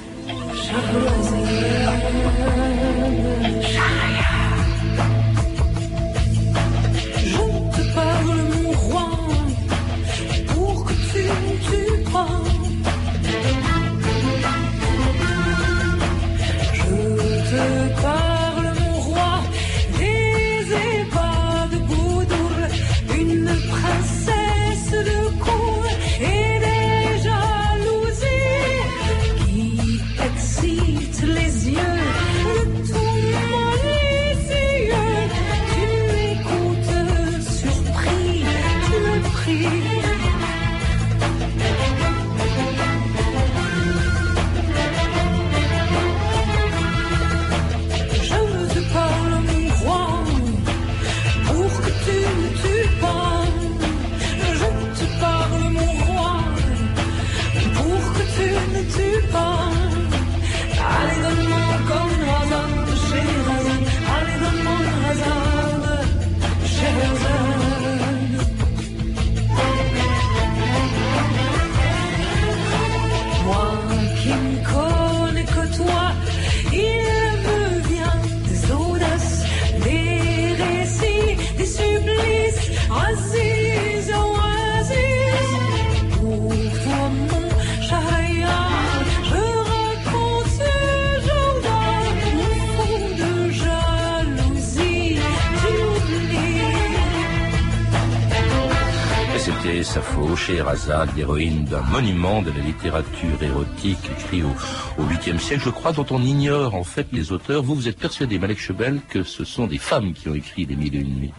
D'un 101.66 101.82
monument 101.82 102.42
de 102.42 102.50
la 102.50 102.60
littérature 102.60 103.42
érotique 103.42 103.98
écrit 104.18 104.42
au, 104.42 104.50
au 104.98 105.04
8e 105.06 105.38
siècle, 105.38 105.62
je 105.64 105.70
crois, 105.70 105.92
dont 105.92 106.06
on 106.10 106.22
ignore 106.22 106.74
en 106.74 106.84
fait 106.84 107.08
les 107.12 107.32
auteurs. 107.32 107.62
Vous, 107.62 107.74
vous 107.74 107.88
êtes 107.88 107.98
persuadé, 107.98 108.38
Malek 108.38 108.58
Chebel, 108.58 109.00
que 109.08 109.22
ce 109.22 109.44
sont 109.44 109.66
des 109.66 109.78
femmes 109.78 110.12
qui 110.12 110.28
ont 110.28 110.34
écrit 110.34 110.64
Les 110.64 110.76
Mille 110.76 110.94
et 110.94 111.00
Une 111.00 111.16
Nuits 111.16 111.32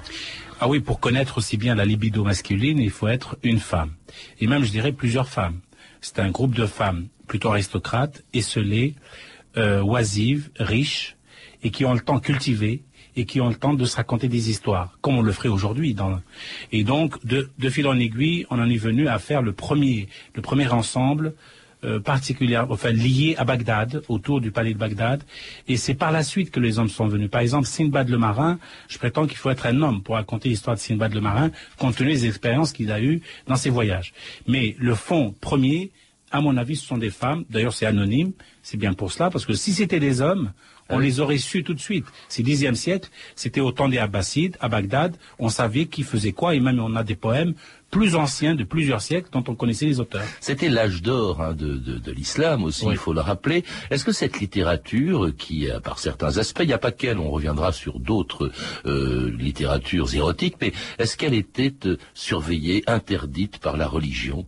Ah 0.59 0.67
oui, 0.67 0.79
pour 0.79 0.99
connaître 0.99 1.37
aussi 1.37 1.57
bien 1.57 1.75
la 1.75 1.85
libido 1.85 2.23
masculine, 2.23 2.79
il 2.79 2.91
faut 2.91 3.07
être 3.07 3.37
une 3.43 3.59
femme. 3.59 3.93
Et 4.39 4.47
même, 4.47 4.63
je 4.63 4.71
dirais, 4.71 4.91
plusieurs 4.91 5.29
femmes. 5.29 5.59
C'est 6.01 6.19
un 6.19 6.29
groupe 6.29 6.55
de 6.55 6.65
femmes 6.65 7.07
plutôt 7.27 7.49
aristocrates, 7.49 8.23
esselées, 8.33 8.95
euh, 9.55 9.81
oisives, 9.81 10.49
riches, 10.59 11.15
et 11.63 11.71
qui 11.71 11.85
ont 11.85 11.93
le 11.93 12.01
temps 12.01 12.19
cultivé 12.19 12.83
et 13.17 13.25
qui 13.25 13.41
ont 13.41 13.49
le 13.49 13.55
temps 13.55 13.73
de 13.73 13.83
se 13.83 13.97
raconter 13.97 14.29
des 14.29 14.49
histoires, 14.49 14.97
comme 15.01 15.17
on 15.17 15.21
le 15.23 15.31
ferait 15.31 15.49
aujourd'hui. 15.49 15.95
Et 16.71 16.83
donc, 16.83 17.25
de, 17.25 17.69
fil 17.69 17.87
en 17.87 17.97
aiguille, 17.97 18.45
on 18.51 18.59
en 18.59 18.69
est 18.69 18.77
venu 18.77 19.07
à 19.07 19.17
faire 19.17 19.41
le 19.41 19.51
premier, 19.51 20.07
le 20.35 20.41
premier 20.41 20.67
ensemble 20.67 21.33
euh, 21.83 21.99
enfin 22.69 22.91
lié 22.91 23.35
à 23.37 23.43
Bagdad, 23.43 24.01
autour 24.07 24.41
du 24.41 24.51
palais 24.51 24.73
de 24.73 24.79
Bagdad. 24.79 25.21
Et 25.67 25.77
c'est 25.77 25.93
par 25.93 26.11
la 26.11 26.23
suite 26.23 26.51
que 26.51 26.59
les 26.59 26.79
hommes 26.79 26.89
sont 26.89 27.07
venus. 27.07 27.29
Par 27.29 27.41
exemple, 27.41 27.67
Sinbad 27.67 28.09
le 28.09 28.17
marin, 28.17 28.57
je 28.87 28.97
prétends 28.97 29.27
qu'il 29.27 29.37
faut 29.37 29.51
être 29.51 29.65
un 29.67 29.81
homme 29.81 30.01
pour 30.01 30.15
raconter 30.15 30.49
l'histoire 30.49 30.75
de 30.75 30.81
Sinbad 30.81 31.13
le 31.13 31.21
marin, 31.21 31.51
compte 31.77 31.95
tenu 31.95 32.13
des 32.13 32.25
expériences 32.25 32.73
qu'il 32.73 32.91
a 32.91 33.01
eues 33.01 33.21
dans 33.47 33.55
ses 33.55 33.69
voyages. 33.69 34.13
Mais 34.47 34.75
le 34.79 34.95
fond 34.95 35.35
premier, 35.39 35.91
à 36.31 36.41
mon 36.41 36.57
avis, 36.57 36.75
ce 36.75 36.85
sont 36.85 36.97
des 36.97 37.09
femmes. 37.09 37.45
D'ailleurs, 37.49 37.73
c'est 37.73 37.85
anonyme. 37.85 38.31
C'est 38.63 38.77
bien 38.77 38.93
pour 38.93 39.11
cela, 39.11 39.29
parce 39.29 39.45
que 39.45 39.53
si 39.53 39.71
c'était 39.71 39.99
des 39.99 40.21
hommes, 40.21 40.51
on 40.89 40.99
les 40.99 41.19
aurait 41.19 41.37
su 41.37 41.63
tout 41.63 41.73
de 41.73 41.79
suite. 41.79 42.05
C'est 42.29 42.43
le 42.43 42.53
Xe 42.53 42.73
siècle, 42.73 43.09
c'était 43.35 43.61
au 43.61 43.71
temps 43.71 43.89
des 43.89 43.97
Abbassides, 43.97 44.57
à 44.59 44.69
Bagdad, 44.69 45.15
on 45.39 45.49
savait 45.49 45.85
qui 45.85 46.03
faisait 46.03 46.31
quoi, 46.31 46.55
et 46.55 46.59
même 46.59 46.79
on 46.79 46.95
a 46.95 47.03
des 47.03 47.15
poèmes 47.15 47.53
plus 47.89 48.15
anciens 48.15 48.53
de 48.53 48.65
plusieurs 48.65 49.01
siècles 49.01 49.29
dont 49.31 49.43
on 49.47 49.55
connaissait 49.55 49.85
les 49.85 49.99
auteurs. 49.99 50.23
C'était 50.41 50.67
l'âge 50.67 51.01
d'or 51.01 51.41
hein, 51.41 51.53
de, 51.53 51.77
de, 51.77 51.97
de 51.97 52.11
l'islam 52.11 52.63
aussi, 52.63 52.85
il 52.89 52.97
faut 52.97 53.13
le 53.13 53.21
rappeler. 53.21 53.63
Est-ce 53.89 54.03
que 54.03 54.11
cette 54.11 54.39
littérature, 54.39 55.31
qui 55.37 55.69
a 55.71 55.79
par 55.79 55.99
certains 55.99 56.37
aspects, 56.37 56.61
il 56.63 56.67
n'y 56.67 56.73
a 56.73 56.77
pas 56.77 56.91
qu'elle, 56.91 57.17
on 57.17 57.31
reviendra 57.31 57.71
sur 57.71 57.99
d'autres 57.99 58.51
euh, 58.85 59.31
littératures 59.37 60.13
érotiques, 60.13 60.55
mais 60.59 60.73
est-ce 60.99 61.15
qu'elle 61.15 61.33
était 61.33 61.73
euh, 61.85 61.97
surveillée, 62.13 62.83
interdite 62.87 63.59
par 63.59 63.77
la 63.77 63.87
religion? 63.87 64.45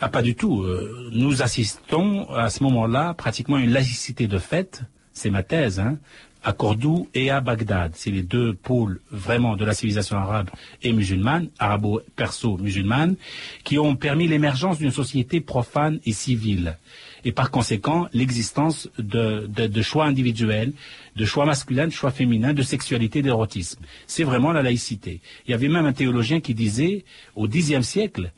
Ah, 0.00 0.08
pas 0.08 0.22
du 0.22 0.34
tout. 0.34 0.62
Euh, 0.62 1.10
nous 1.12 1.42
assistons 1.42 2.30
à 2.30 2.48
ce 2.48 2.62
moment-là 2.62 3.12
pratiquement 3.12 3.56
à 3.56 3.60
une 3.60 3.72
laïcité 3.72 4.28
de 4.28 4.38
fait, 4.38 4.82
c'est 5.12 5.30
ma 5.30 5.42
thèse, 5.42 5.80
hein, 5.80 5.98
à 6.42 6.52
Cordoue 6.52 7.08
et 7.14 7.30
à 7.30 7.40
Bagdad. 7.40 7.92
C'est 7.94 8.10
les 8.10 8.22
deux 8.22 8.54
pôles 8.54 9.00
vraiment 9.10 9.56
de 9.56 9.64
la 9.64 9.74
civilisation 9.74 10.16
arabe 10.16 10.50
et 10.82 10.92
musulmane, 10.92 11.48
arabo-perso-musulmane, 11.58 13.16
qui 13.64 13.78
ont 13.78 13.96
permis 13.96 14.26
l'émergence 14.26 14.78
d'une 14.78 14.90
société 14.90 15.40
profane 15.40 16.00
et 16.06 16.12
civile. 16.12 16.78
Et 17.24 17.32
par 17.32 17.50
conséquent, 17.50 18.08
l'existence 18.14 18.88
de, 18.98 19.46
de, 19.46 19.66
de 19.66 19.82
choix 19.82 20.06
individuels, 20.06 20.72
de 21.16 21.24
choix 21.26 21.44
masculins, 21.44 21.86
de 21.86 21.92
choix 21.92 22.10
féminins, 22.10 22.54
de 22.54 22.62
sexualité, 22.62 23.20
d'érotisme. 23.20 23.80
C'est 24.06 24.24
vraiment 24.24 24.52
la 24.52 24.62
laïcité. 24.62 25.20
Il 25.46 25.50
y 25.50 25.54
avait 25.54 25.68
même 25.68 25.84
un 25.84 25.92
théologien 25.92 26.40
qui 26.40 26.54
disait, 26.54 27.04
au 27.36 27.46
Xe 27.46 27.82
siècle, 27.82 28.32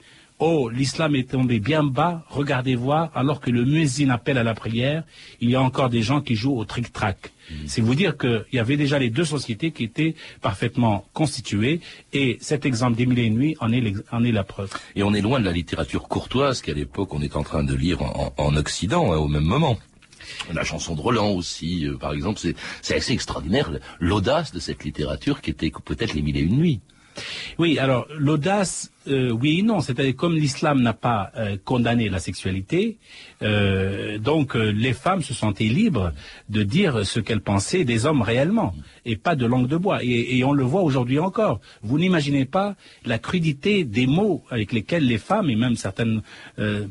Oh, 0.44 0.68
l'islam 0.68 1.14
est 1.14 1.30
tombé 1.30 1.60
bien 1.60 1.84
bas, 1.84 2.24
regardez 2.28 2.74
voir, 2.74 3.12
alors 3.14 3.40
que 3.40 3.48
le 3.48 3.64
muezzin 3.64 4.10
appelle 4.10 4.38
à 4.38 4.42
la 4.42 4.54
prière, 4.54 5.04
il 5.40 5.48
y 5.48 5.54
a 5.54 5.62
encore 5.62 5.88
des 5.88 6.02
gens 6.02 6.20
qui 6.20 6.34
jouent 6.34 6.58
au 6.58 6.64
trick-track. 6.64 7.32
C'est 7.66 7.80
vous 7.80 7.94
dire 7.94 8.18
qu'il 8.18 8.44
y 8.52 8.58
avait 8.58 8.76
déjà 8.76 8.98
les 8.98 9.08
deux 9.08 9.24
sociétés 9.24 9.70
qui 9.70 9.84
étaient 9.84 10.16
parfaitement 10.40 11.04
constituées, 11.12 11.78
et 12.12 12.38
cet 12.40 12.66
exemple 12.66 12.96
des 12.96 13.06
mille 13.06 13.20
et 13.20 13.26
une 13.26 13.38
nuits 13.38 13.56
en 13.60 13.72
est, 13.72 13.94
en 14.10 14.24
est 14.24 14.32
la 14.32 14.42
preuve. 14.42 14.72
Et 14.96 15.04
on 15.04 15.14
est 15.14 15.20
loin 15.20 15.38
de 15.38 15.44
la 15.44 15.52
littérature 15.52 16.08
courtoise 16.08 16.60
qu'à 16.60 16.74
l'époque 16.74 17.14
on 17.14 17.22
est 17.22 17.36
en 17.36 17.44
train 17.44 17.62
de 17.62 17.76
lire 17.76 18.02
en, 18.02 18.34
en 18.36 18.56
Occident 18.56 19.12
hein, 19.12 19.18
au 19.18 19.28
même 19.28 19.44
moment. 19.44 19.78
La 20.52 20.64
chanson 20.64 20.96
de 20.96 21.00
Roland 21.00 21.30
aussi, 21.30 21.86
euh, 21.86 21.96
par 21.96 22.14
exemple, 22.14 22.40
c'est 22.40 22.56
c'est 22.80 22.96
assez 22.96 23.12
extraordinaire 23.12 23.70
l'audace 24.00 24.52
de 24.52 24.58
cette 24.58 24.82
littérature 24.82 25.40
qui 25.40 25.50
était 25.50 25.70
peut-être 25.84 26.14
les 26.14 26.22
mille 26.22 26.36
et 26.36 26.40
une 26.40 26.56
nuits. 26.56 26.80
Oui, 27.58 27.78
alors 27.78 28.06
l'audace, 28.16 28.92
euh, 29.08 29.30
oui 29.30 29.58
et 29.58 29.62
non. 29.62 29.80
C'est-à-dire 29.80 30.16
comme 30.16 30.34
l'islam 30.34 30.80
n'a 30.80 30.92
pas 30.92 31.30
euh, 31.36 31.56
condamné 31.64 32.08
la 32.08 32.18
sexualité, 32.18 32.98
euh, 33.42 34.18
donc 34.18 34.54
les 34.54 34.92
femmes 34.92 35.22
se 35.22 35.34
sentaient 35.34 35.64
libres 35.64 36.12
de 36.48 36.62
dire 36.62 37.06
ce 37.06 37.20
qu'elles 37.20 37.40
pensaient 37.40 37.84
des 37.84 38.06
hommes 38.06 38.22
réellement, 38.22 38.74
et 39.04 39.16
pas 39.16 39.36
de 39.36 39.46
langue 39.46 39.68
de 39.68 39.76
bois. 39.76 40.00
Et, 40.02 40.42
on 40.44 40.52
le 40.52 40.64
voit 40.64 40.82
aujourd'hui 40.82 41.18
encore. 41.18 41.60
Vous 41.82 41.98
n'imaginez 41.98 42.44
pas 42.44 42.74
la 43.04 43.18
crudité 43.18 43.84
des 43.84 44.06
mots 44.06 44.42
avec 44.50 44.72
lesquels 44.72 45.06
les 45.06 45.18
femmes, 45.18 45.50
et 45.50 45.56
même 45.56 45.76
certaines, 45.76 46.22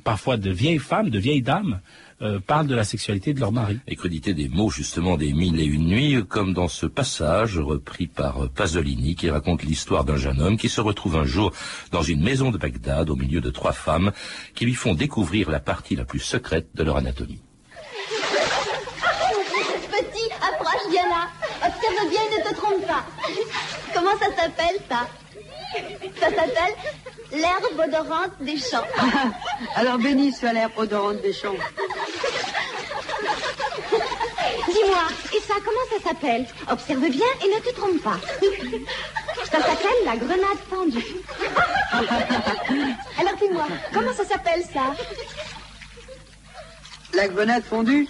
parfois 0.04 0.38
de 0.38 0.50
vieilles 0.50 0.78
femmes, 0.80 1.10
de 1.10 1.20
vieilles 1.20 1.42
dames, 1.42 1.82
euh, 2.22 2.40
parlent 2.40 2.68
de 2.68 2.76
la 2.76 2.84
sexualité 2.84 3.34
de 3.34 3.40
leur 3.40 3.52
mari. 3.52 3.80
Et 3.88 3.96
crudité 3.96 4.34
des 4.34 4.48
mots 4.50 4.70
justement 4.70 5.18
des 5.18 5.34
mille 5.34 5.60
et 5.60 5.66
une 5.66 5.88
nuits, 5.88 6.24
comme 6.28 6.54
dans 6.54 6.68
ce 6.68 6.86
passage 6.86 7.58
repris 7.58 8.08
par 8.08 8.50
Pasolini 8.50 9.16
qui 9.16 9.30
raconte 9.30 9.64
l'histoire 9.64 10.04
d'un 10.04 10.18
jeune 10.18 10.42
homme 10.42 10.58
qui 10.58 10.70
se 10.70 10.82
retrouve 10.82 11.16
un 11.16 11.26
jour 11.26 11.52
dans 11.92 12.04
une 12.04 12.22
maison 12.24 12.52
de 12.52 12.58
Bagdad 12.58 13.10
au 13.10 13.16
milieu 13.16 13.42
de 13.42 13.50
trois 13.50 13.74
femmes 13.74 14.12
qui 14.56 14.66
lui 14.66 14.74
font 14.74 14.94
découvrir 14.94 15.50
la 15.50 15.60
partie 15.60 15.96
la 15.96 16.06
plus 16.06 16.20
secrète 16.20 16.68
de 16.76 16.84
leur 16.84 16.98
anatomie. 16.98 17.42
Petit, 19.92 20.32
approche, 20.36 20.90
viens 20.90 21.10
là. 21.10 21.28
Observe 21.66 22.10
bien 22.10 22.22
et 22.22 22.40
ne 22.40 22.50
te 22.50 22.56
trompe 22.56 22.86
pas? 22.88 23.06
Comment 23.94 24.18
ça 24.20 24.28
s'appelle, 24.36 24.78
ça? 24.90 25.08
Ça 26.20 26.30
s'appelle 26.30 26.76
l'herbe 27.32 27.80
odorante 27.80 28.32
des 28.42 28.58
champs. 28.58 28.88
Alors 29.76 29.98
béni 29.98 30.32
soit 30.32 30.54
l'herbe 30.54 30.72
odorante 30.78 31.22
des 31.22 31.34
champs. 31.34 31.56
Dis-moi, 34.82 35.08
et 35.36 35.40
ça, 35.42 35.54
comment 35.64 35.86
ça 35.92 36.10
s'appelle 36.10 36.46
Observe 36.70 37.10
bien 37.10 37.26
et 37.44 37.48
ne 37.56 37.60
te 37.60 37.76
trompe 37.76 38.02
pas. 38.02 38.20
Ça 39.46 39.60
s'appelle 39.60 40.06
la 40.06 40.16
grenade 40.16 40.58
pendue. 40.70 41.06
Alors 43.20 43.36
dis-moi, 43.42 43.68
comment 43.94 44.14
ça 44.14 44.26
s'appelle, 44.26 44.64
ça 44.74 44.94
La 47.14 47.28
grenade 47.28 47.64
fondue 47.64 48.08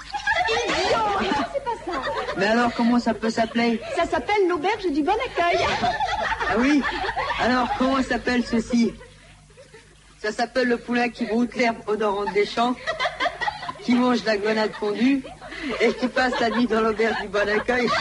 Idiot, 0.50 1.46
c'est 1.54 1.64
pas 1.64 1.72
ça. 1.86 2.02
Mais 2.38 2.48
alors 2.48 2.74
comment 2.76 3.00
ça 3.00 3.14
peut 3.14 3.30
s'appeler 3.30 3.80
Ça 3.96 4.06
s'appelle 4.06 4.48
l'auberge 4.48 4.86
du 4.92 5.02
bon 5.04 5.14
accueil. 5.14 5.66
Ah 5.82 6.56
oui 6.58 6.82
Alors 7.42 7.68
comment 7.78 8.02
s'appelle 8.04 8.44
ceci 8.46 8.94
Ça 10.22 10.32
s'appelle 10.32 10.68
le 10.68 10.78
poulain 10.78 11.10
qui 11.10 11.26
broute 11.26 11.56
l'herbe 11.56 11.78
odorante 11.88 12.34
des 12.34 12.46
champs, 12.46 12.76
qui 13.82 13.94
mange 13.96 14.24
la 14.26 14.38
grenade 14.38 14.72
fondue 14.74 15.24
et 15.82 15.94
qui 15.94 16.08
passe 16.08 16.40
la 16.40 16.50
nuit 16.50 16.68
dans 16.68 16.82
l'auberge 16.82 17.22
du 17.22 17.28
bon 17.28 17.48
accueil. 17.48 17.88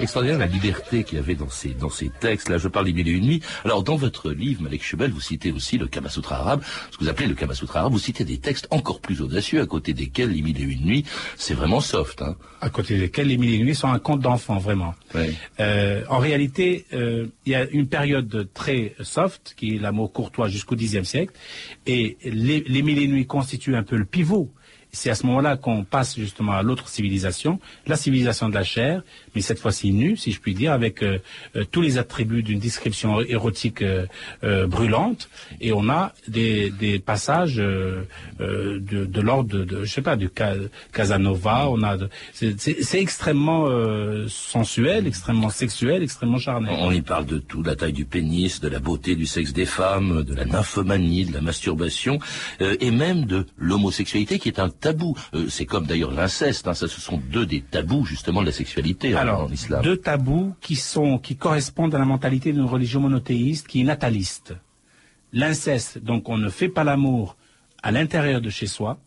Extraordinaire 0.00 0.38
la 0.38 0.46
liberté 0.46 1.04
qu'il 1.04 1.18
y 1.18 1.20
avait 1.20 1.34
dans 1.34 1.50
ces, 1.50 1.70
dans 1.70 1.90
ces 1.90 2.08
textes. 2.08 2.48
Là, 2.48 2.56
je 2.56 2.68
parle 2.68 2.86
des 2.86 2.94
mille 2.94 3.08
et 3.08 3.12
une 3.12 3.24
nuits. 3.26 3.42
Alors, 3.64 3.82
dans 3.82 3.96
votre 3.96 4.30
livre, 4.30 4.62
Malek 4.62 4.82
Chebel, 4.82 5.10
vous 5.10 5.20
citez 5.20 5.52
aussi 5.52 5.76
le 5.76 5.88
Kamasutra 5.88 6.36
arabe. 6.36 6.62
Ce 6.90 6.96
que 6.96 7.04
vous 7.04 7.10
appelez 7.10 7.28
le 7.28 7.34
Kamasutra 7.34 7.80
arabe, 7.80 7.92
vous 7.92 7.98
citez 7.98 8.24
des 8.24 8.38
textes 8.38 8.66
encore 8.70 9.00
plus 9.00 9.20
audacieux, 9.20 9.60
à 9.60 9.66
côté 9.66 9.92
desquels 9.92 10.30
les 10.30 10.40
mille 10.40 10.58
et 10.58 10.64
une 10.64 10.86
nuits, 10.86 11.04
c'est 11.36 11.52
vraiment 11.52 11.80
soft. 11.80 12.22
Hein. 12.22 12.36
à 12.62 12.70
côté 12.70 12.98
desquels 12.98 13.26
les 13.26 13.36
mille 13.36 13.52
et 13.52 13.56
une 13.56 13.66
nuits 13.66 13.74
sont 13.74 13.88
un 13.88 13.98
conte 13.98 14.20
d'enfant, 14.20 14.56
vraiment. 14.56 14.94
Ouais. 15.14 15.34
Euh, 15.60 16.02
en 16.08 16.18
réalité, 16.18 16.86
euh, 16.94 17.26
il 17.44 17.52
y 17.52 17.54
a 17.54 17.68
une 17.68 17.86
période 17.86 18.48
très 18.54 18.94
soft, 19.02 19.54
qui 19.54 19.76
est 19.76 19.78
l'amour 19.78 20.12
courtois 20.12 20.48
jusqu'au 20.48 20.76
Xe 20.76 21.02
siècle, 21.02 21.34
et 21.86 22.16
les, 22.24 22.64
les 22.66 22.82
mille 22.82 22.98
et 22.98 23.02
une 23.02 23.12
nuits 23.12 23.26
constituent 23.26 23.76
un 23.76 23.82
peu 23.82 23.96
le 23.96 24.06
pivot. 24.06 24.50
C'est 24.92 25.10
à 25.10 25.14
ce 25.14 25.26
moment-là 25.26 25.56
qu'on 25.56 25.84
passe 25.84 26.16
justement 26.16 26.52
à 26.52 26.62
l'autre 26.62 26.88
civilisation, 26.88 27.60
la 27.86 27.96
civilisation 27.96 28.48
de 28.48 28.54
la 28.54 28.64
chair, 28.64 29.02
mais 29.34 29.40
cette 29.40 29.58
fois-ci 29.58 29.92
nue, 29.92 30.16
si 30.16 30.32
je 30.32 30.40
puis 30.40 30.54
dire, 30.54 30.72
avec 30.72 31.02
euh, 31.02 31.18
euh, 31.56 31.64
tous 31.70 31.80
les 31.80 31.98
attributs 31.98 32.42
d'une 32.42 32.58
description 32.58 33.20
érotique 33.20 33.82
euh, 33.82 34.06
brûlante, 34.66 35.28
et 35.60 35.72
on 35.72 35.88
a 35.88 36.12
des, 36.28 36.72
passages 37.04 37.56
de, 37.56 38.06
l'ordre 39.20 39.48
de, 39.50 39.64
de, 39.64 39.84
je 39.84 39.92
sais 39.92 40.02
pas, 40.02 40.16
du 40.16 40.28
Ca- 40.36 40.54
Casanova, 40.92 41.68
on 41.70 41.82
a, 41.82 41.96
c'est- 42.32 42.94
extrêmement 43.00 43.66
sensuel, 44.28 45.06
extrêmement 45.06 45.50
sexuel, 45.50 46.02
extrêmement 46.02 46.38
charnel. 46.38 46.74
On 46.78 46.90
y 46.90 47.00
parle 47.02 47.26
de 47.26 47.38
tout, 47.38 47.62
la 47.62 47.76
taille 47.76 47.92
du 47.92 48.04
pénis, 48.04 48.60
de 48.60 48.68
la 48.68 48.78
beauté 48.78 49.14
du 49.16 49.26
sexe 49.26 49.52
des 49.52 49.64
femmes, 49.66 50.22
de 50.22 50.34
la 50.34 50.44
nymphomanie, 50.44 51.24
de 51.24 51.32
la 51.32 51.40
masturbation, 51.40 52.18
et 52.60 52.90
même 52.90 53.24
de 53.24 53.46
l'homosexualité 53.58 54.38
qui 54.38 54.48
est 54.48 54.58
un 54.58 54.68
tabou. 54.68 55.16
C'est 55.48 55.66
comme 55.66 55.86
d'ailleurs 55.86 56.12
l'inceste, 56.12 56.68
hein, 56.68 56.74
ça 56.74 56.88
ce 56.88 57.00
sont 57.00 57.20
deux 57.32 57.46
des 57.46 57.60
tabous 57.60 58.04
justement 58.04 58.40
de 58.42 58.46
la 58.46 58.52
sexualité 58.52 59.14
hein, 59.16 59.19
Alors, 59.20 59.44
en 59.44 59.52
islam. 59.52 59.82
deux 59.82 59.96
tabous 59.96 60.54
qui 60.60 60.76
sont 60.76 61.18
qui 61.18 61.36
correspondent 61.36 61.94
à 61.94 61.98
la 61.98 62.04
mentalité 62.04 62.52
d'une 62.52 62.64
religion 62.64 63.00
monothéiste 63.00 63.68
qui 63.68 63.82
est 63.82 63.84
nataliste. 63.84 64.54
L'inceste, 65.32 65.98
donc 65.98 66.28
on 66.28 66.38
ne 66.38 66.48
fait 66.48 66.68
pas 66.68 66.84
l'amour 66.84 67.36
à 67.82 67.92
l'intérieur 67.92 68.40
de 68.40 68.50
chez 68.50 68.66
soi, 68.66 68.98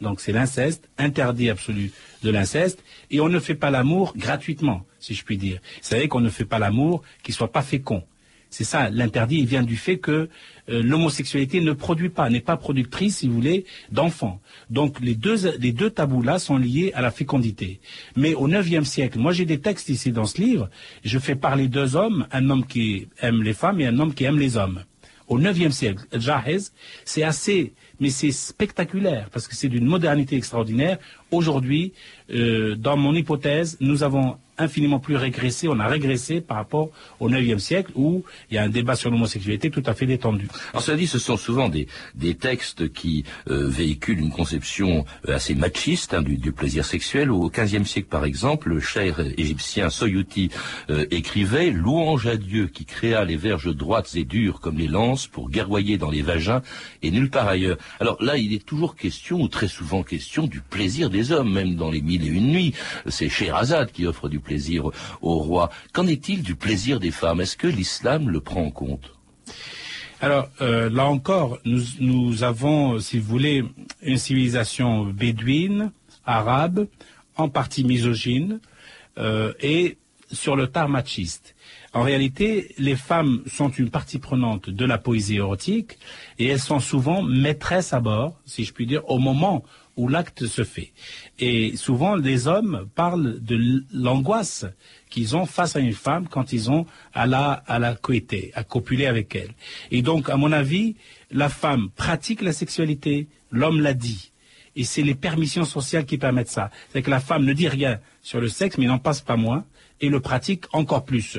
donc 0.00 0.20
c'est 0.20 0.32
l'inceste, 0.32 0.88
interdit 0.96 1.50
absolu 1.50 1.92
de 2.22 2.30
l'inceste, 2.30 2.82
et 3.10 3.20
on 3.20 3.28
ne 3.28 3.38
fait 3.38 3.54
pas 3.54 3.70
l'amour 3.70 4.14
gratuitement, 4.16 4.84
si 4.98 5.14
je 5.14 5.24
puis 5.24 5.36
dire. 5.36 5.60
C'est-à-dire 5.82 6.08
qu'on 6.08 6.20
ne 6.20 6.30
fait 6.30 6.44
pas 6.44 6.58
l'amour 6.58 7.02
qui 7.22 7.32
soit 7.32 7.52
pas 7.52 7.62
fécond. 7.62 8.04
C'est 8.50 8.64
ça, 8.64 8.88
l'interdit, 8.90 9.38
il 9.40 9.46
vient 9.46 9.62
du 9.62 9.76
fait 9.76 9.98
que 9.98 10.28
euh, 10.70 10.82
l'homosexualité 10.82 11.60
ne 11.60 11.72
produit 11.72 12.08
pas, 12.08 12.30
n'est 12.30 12.40
pas 12.40 12.56
productrice, 12.56 13.18
si 13.18 13.28
vous 13.28 13.34
voulez, 13.34 13.66
d'enfants. 13.92 14.40
Donc 14.70 15.00
les 15.00 15.14
deux, 15.14 15.58
les 15.58 15.72
deux 15.72 15.90
tabous-là 15.90 16.38
sont 16.38 16.56
liés 16.56 16.92
à 16.94 17.02
la 17.02 17.10
fécondité. 17.10 17.80
Mais 18.16 18.34
au 18.34 18.48
IXe 18.48 18.88
siècle, 18.88 19.18
moi 19.18 19.32
j'ai 19.32 19.44
des 19.44 19.60
textes 19.60 19.90
ici 19.90 20.12
dans 20.12 20.24
ce 20.24 20.40
livre, 20.40 20.70
je 21.04 21.18
fais 21.18 21.34
parler 21.34 21.68
deux 21.68 21.96
hommes, 21.96 22.26
un 22.32 22.48
homme 22.48 22.66
qui 22.66 23.08
aime 23.20 23.42
les 23.42 23.54
femmes 23.54 23.80
et 23.80 23.86
un 23.86 23.98
homme 23.98 24.14
qui 24.14 24.24
aime 24.24 24.38
les 24.38 24.56
hommes. 24.56 24.82
Au 25.28 25.38
IXe 25.38 25.74
siècle, 25.74 26.04
Jahez, 26.12 26.70
c'est 27.04 27.22
assez, 27.22 27.74
mais 28.00 28.08
c'est 28.08 28.30
spectaculaire 28.30 29.28
parce 29.30 29.46
que 29.46 29.54
c'est 29.54 29.68
d'une 29.68 29.84
modernité 29.84 30.36
extraordinaire. 30.36 30.98
Aujourd'hui, 31.30 31.92
euh, 32.30 32.76
dans 32.76 32.96
mon 32.96 33.14
hypothèse, 33.14 33.76
nous 33.80 34.02
avons 34.02 34.38
infiniment 34.58 34.98
plus 34.98 35.16
régressé, 35.16 35.68
on 35.68 35.78
a 35.78 35.86
régressé 35.86 36.40
par 36.40 36.56
rapport 36.56 36.90
au 37.20 37.30
IXe 37.30 37.62
siècle 37.62 37.92
où 37.94 38.24
il 38.50 38.54
y 38.54 38.58
a 38.58 38.62
un 38.62 38.68
débat 38.68 38.96
sur 38.96 39.10
l'homosexualité 39.10 39.70
tout 39.70 39.82
à 39.86 39.94
fait 39.94 40.06
détendu. 40.06 40.48
Alors 40.72 40.82
cela 40.82 40.96
dit, 40.96 41.06
ce 41.06 41.18
sont 41.18 41.36
souvent 41.36 41.68
des, 41.68 41.86
des 42.14 42.34
textes 42.34 42.92
qui 42.92 43.24
euh, 43.50 43.68
véhiculent 43.68 44.20
une 44.20 44.30
conception 44.30 45.04
euh, 45.28 45.36
assez 45.36 45.54
machiste 45.54 46.14
hein, 46.14 46.22
du, 46.22 46.36
du 46.36 46.52
plaisir 46.52 46.84
sexuel. 46.84 47.30
Au 47.30 47.48
XVe 47.48 47.84
siècle, 47.84 48.08
par 48.08 48.24
exemple, 48.24 48.68
le 48.68 48.80
cher 48.80 49.20
égyptien 49.36 49.90
Soyuti 49.90 50.50
euh, 50.90 51.06
écrivait 51.10 51.70
«Louange 51.72 52.26
à 52.26 52.36
Dieu 52.36 52.66
qui 52.66 52.84
créa 52.84 53.24
les 53.24 53.36
verges 53.36 53.74
droites 53.74 54.14
et 54.16 54.24
dures 54.24 54.60
comme 54.60 54.78
les 54.78 54.88
lances 54.88 55.26
pour 55.26 55.50
guerroyer 55.50 55.98
dans 55.98 56.10
les 56.10 56.22
vagins 56.22 56.62
et 57.02 57.10
nulle 57.10 57.30
part 57.30 57.48
ailleurs». 57.48 57.78
Alors 58.00 58.22
là, 58.22 58.36
il 58.36 58.52
est 58.52 58.64
toujours 58.64 58.96
question, 58.96 59.40
ou 59.40 59.48
très 59.48 59.68
souvent 59.68 60.02
question, 60.02 60.46
du 60.46 60.60
plaisir 60.60 61.10
des 61.10 61.32
hommes, 61.32 61.52
même 61.52 61.76
dans 61.76 61.90
les 61.90 62.00
mille 62.00 62.24
et 62.24 62.28
une 62.28 62.48
nuits. 62.48 62.74
C'est 63.06 63.28
Sherazade 63.28 63.92
qui 63.92 64.06
offre 64.06 64.28
du 64.28 64.40
plaisir 64.40 64.47
au 65.20 65.38
roi. 65.38 65.70
Qu'en 65.92 66.06
est-il 66.06 66.42
du 66.42 66.54
plaisir 66.54 67.00
des 67.00 67.10
femmes? 67.10 67.40
Est-ce 67.40 67.56
que 67.56 67.66
l'islam 67.66 68.28
le 68.30 68.40
prend 68.40 68.64
en 68.64 68.70
compte? 68.70 69.14
Alors 70.20 70.48
euh, 70.60 70.90
là 70.90 71.06
encore, 71.06 71.58
nous, 71.64 72.42
avons, 72.42 72.98
si 72.98 73.18
vous 73.18 73.28
voulez, 73.28 73.64
une 74.02 74.18
civilisation 74.18 75.04
bédouine, 75.04 75.92
arabe, 76.26 76.88
en 77.36 77.48
partie 77.48 77.84
misogyne, 77.84 78.60
euh, 79.18 79.52
et 79.60 79.96
sur 80.30 80.56
le 80.56 80.66
tard 80.66 80.88
machiste. 80.88 81.54
En 81.94 82.02
réalité, 82.02 82.74
les 82.78 82.96
femmes 82.96 83.42
sont 83.46 83.70
une 83.70 83.90
partie 83.90 84.18
prenante 84.18 84.68
de 84.68 84.84
la 84.84 84.98
poésie 84.98 85.36
érotique 85.36 85.98
et 86.38 86.46
elles 86.46 86.60
sont 86.60 86.80
souvent 86.80 87.22
maîtresses 87.22 87.92
à 87.92 88.00
bord, 88.00 88.38
si 88.44 88.64
je 88.64 88.72
puis 88.72 88.86
dire, 88.86 89.08
au 89.08 89.18
moment 89.18 89.64
où 89.98 90.08
l'acte 90.08 90.46
se 90.46 90.62
fait. 90.64 90.92
Et 91.40 91.76
souvent, 91.76 92.14
les 92.14 92.46
hommes 92.46 92.88
parlent 92.94 93.40
de 93.40 93.84
l'angoisse 93.92 94.64
qu'ils 95.10 95.36
ont 95.36 95.44
face 95.44 95.74
à 95.74 95.80
une 95.80 95.92
femme 95.92 96.28
quand 96.28 96.52
ils 96.52 96.70
ont 96.70 96.86
à 97.12 97.26
la, 97.26 97.64
à 97.66 97.78
à 97.78 98.64
copuler 98.64 99.06
avec 99.06 99.34
elle. 99.34 99.50
Et 99.90 100.00
donc, 100.02 100.30
à 100.30 100.36
mon 100.36 100.52
avis, 100.52 100.94
la 101.32 101.48
femme 101.48 101.90
pratique 101.90 102.42
la 102.42 102.52
sexualité, 102.52 103.26
l'homme 103.50 103.80
l'a 103.80 103.92
dit. 103.92 104.30
Et 104.76 104.84
c'est 104.84 105.02
les 105.02 105.16
permissions 105.16 105.64
sociales 105.64 106.06
qui 106.06 106.16
permettent 106.16 106.48
ça. 106.48 106.70
C'est 106.92 107.02
que 107.02 107.10
la 107.10 107.18
femme 107.18 107.44
ne 107.44 107.52
dit 107.52 107.66
rien 107.66 107.98
sur 108.22 108.40
le 108.40 108.48
sexe, 108.48 108.78
mais 108.78 108.86
n'en 108.86 109.00
passe 109.00 109.20
pas 109.20 109.36
moins, 109.36 109.64
et 110.00 110.10
le 110.10 110.20
pratique 110.20 110.66
encore 110.72 111.04
plus. 111.04 111.38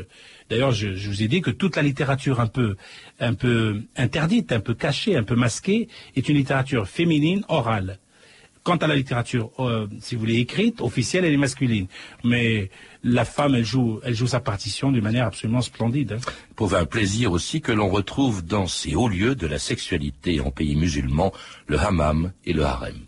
D'ailleurs, 0.50 0.74
je, 0.74 0.96
je, 0.96 1.10
vous 1.10 1.24
ai 1.24 1.30
dit 1.30 1.40
que 1.40 1.52
toute 1.52 1.78
la 1.78 1.82
littérature 1.82 2.42
un 2.42 2.48
peu, 2.48 2.76
un 3.22 3.36
peu 3.36 3.84
interdite, 3.96 4.52
un 4.52 4.60
peu 4.60 4.74
cachée, 4.74 5.16
un 5.16 5.24
peu 5.24 5.36
masquée, 5.36 5.88
est 6.18 6.28
une 6.28 6.36
littérature 6.36 6.90
féminine 6.90 7.46
orale. 7.48 8.00
Quant 8.70 8.78
à 8.78 8.86
la 8.86 8.96
littérature, 8.96 9.50
euh, 9.58 9.88
si 10.00 10.14
vous 10.14 10.20
voulez, 10.20 10.36
écrite, 10.36 10.80
officielle, 10.82 11.26
elle 11.26 11.34
est 11.34 11.38
masculine. 11.38 11.88
Mais 12.24 12.70
la 13.04 13.26
femme, 13.26 13.56
elle 13.56 13.66
joue, 13.66 14.00
elle 14.04 14.14
joue 14.14 14.28
sa 14.28 14.42
partition 14.42 14.92
d'une 14.92 15.04
manière 15.04 15.26
absolument 15.26 15.62
splendide. 15.62 16.12
Hein. 16.12 16.32
Pour 16.56 16.76
un 16.76 16.86
plaisir 16.86 17.32
aussi 17.32 17.62
que 17.62 17.72
l'on 17.72 17.90
retrouve 17.90 18.46
dans 18.46 18.68
ces 18.68 18.94
hauts 18.94 19.08
lieux 19.08 19.34
de 19.34 19.48
la 19.48 19.58
sexualité 19.58 20.40
en 20.40 20.52
pays 20.52 20.76
musulmans, 20.76 21.34
le 21.66 21.80
hammam 21.80 22.32
et 22.46 22.54
le 22.54 22.64
harem. 22.64 23.00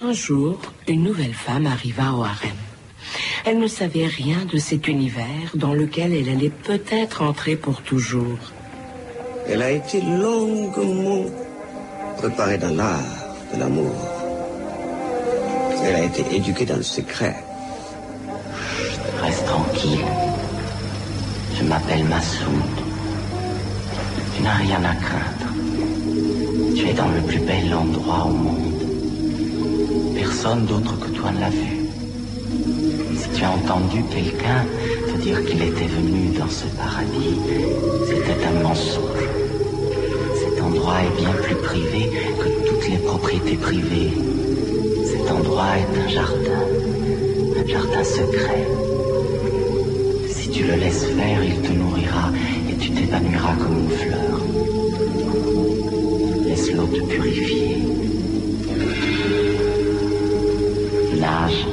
Un 0.00 0.14
jour, 0.14 0.58
une 0.88 1.02
nouvelle 1.02 1.34
femme 1.34 1.66
arriva 1.66 2.14
au 2.14 2.22
harem. 2.22 2.56
Elle 3.44 3.58
ne 3.58 3.66
savait 3.66 4.06
rien 4.06 4.46
de 4.50 4.56
cet 4.56 4.88
univers 4.88 5.50
dans 5.54 5.74
lequel 5.74 6.14
elle 6.14 6.30
allait 6.30 6.48
peut-être 6.48 7.20
entrer 7.20 7.56
pour 7.56 7.82
toujours. 7.82 8.38
Elle 9.46 9.60
a 9.60 9.70
été 9.70 10.00
longuement 10.00 11.26
préparée 12.16 12.56
dans 12.56 12.74
l'art 12.74 13.36
de 13.52 13.60
l'amour. 13.60 14.09
Elle 15.82 15.94
a 15.94 16.04
été 16.04 16.24
éduquée 16.34 16.66
dans 16.66 16.76
le 16.76 16.82
secret. 16.82 17.34
Reste 19.22 19.46
tranquille. 19.46 20.04
Je 21.58 21.64
m'appelle 21.64 22.04
Massoud. 22.04 22.76
Tu 24.36 24.42
n'as 24.42 24.54
rien 24.54 24.82
à 24.84 24.94
craindre. 24.94 25.50
Tu 26.76 26.88
es 26.88 26.92
dans 26.92 27.08
le 27.08 27.20
plus 27.22 27.40
bel 27.40 27.74
endroit 27.74 28.26
au 28.26 28.32
monde. 28.32 28.82
Personne 30.14 30.66
d'autre 30.66 30.98
que 30.98 31.08
toi 31.08 31.30
ne 31.32 31.40
l'a 31.40 31.50
vu. 31.50 31.80
Si 33.16 33.28
tu 33.34 33.44
as 33.44 33.50
entendu 33.50 34.02
quelqu'un 34.10 34.64
te 35.06 35.22
dire 35.22 35.44
qu'il 35.44 35.62
était 35.62 35.86
venu 35.86 36.28
dans 36.38 36.48
ce 36.48 36.66
paradis, 36.76 37.36
c'était 38.06 38.46
un 38.46 38.62
mensonge. 38.62 39.28
Cet 40.38 40.62
endroit 40.62 40.98
est 41.02 41.20
bien 41.20 41.32
plus 41.42 41.56
privé 41.56 42.10
que 42.38 42.68
toutes 42.68 42.88
les 42.88 42.98
propriétés 42.98 43.56
privées. 43.56 44.12
Est 45.60 45.98
un 45.98 46.08
jardin, 46.08 46.64
un 47.58 47.66
jardin 47.68 48.02
secret. 48.02 48.66
Si 50.30 50.50
tu 50.50 50.64
le 50.64 50.74
laisses 50.74 51.04
faire, 51.04 51.44
il 51.44 51.60
te 51.60 51.72
nourrira 51.72 52.30
et 52.68 52.74
tu 52.76 52.90
t'épanouiras 52.90 53.54
comme 53.56 53.78
une 53.78 53.90
fleur. 53.90 54.40
Laisse 56.46 56.72
l'eau 56.72 56.86
te 56.86 57.02
purifier. 57.02 57.76
Nage. 61.20 61.66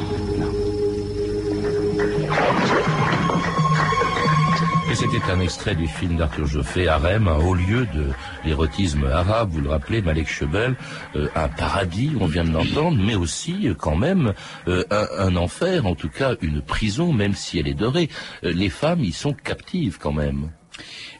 Et 4.91 4.95
c'était 4.95 5.31
un 5.31 5.39
extrait 5.39 5.75
du 5.75 5.87
film 5.87 6.17
d'Arthur 6.17 6.45
Joffé, 6.45 6.89
Harem, 6.89 7.29
un 7.29 7.37
haut 7.37 7.55
lieu 7.55 7.87
de 7.93 8.07
l'érotisme 8.47 9.05
arabe, 9.05 9.49
vous 9.51 9.61
le 9.61 9.69
rappelez, 9.69 10.01
Malek 10.01 10.27
Chebel, 10.27 10.75
euh, 11.15 11.27
un 11.35 11.49
paradis, 11.49 12.11
on 12.19 12.25
vient 12.25 12.45
de 12.45 12.51
l'entendre, 12.51 12.97
mais 12.97 13.15
aussi 13.15 13.67
euh, 13.67 13.73
quand 13.73 13.95
même 13.95 14.33
euh, 14.67 14.83
un, 14.89 15.35
enfer, 15.35 15.85
en 15.85 15.95
tout 15.95 16.09
cas 16.09 16.35
une 16.41 16.61
prison, 16.61 17.11
même 17.11 17.33
si 17.33 17.59
elle 17.59 17.67
est 17.67 17.73
dorée. 17.73 18.09
Les 18.41 18.69
femmes 18.69 19.03
y 19.03 19.11
sont 19.11 19.33
captives 19.33 19.97
quand 19.99 20.13
même. 20.13 20.49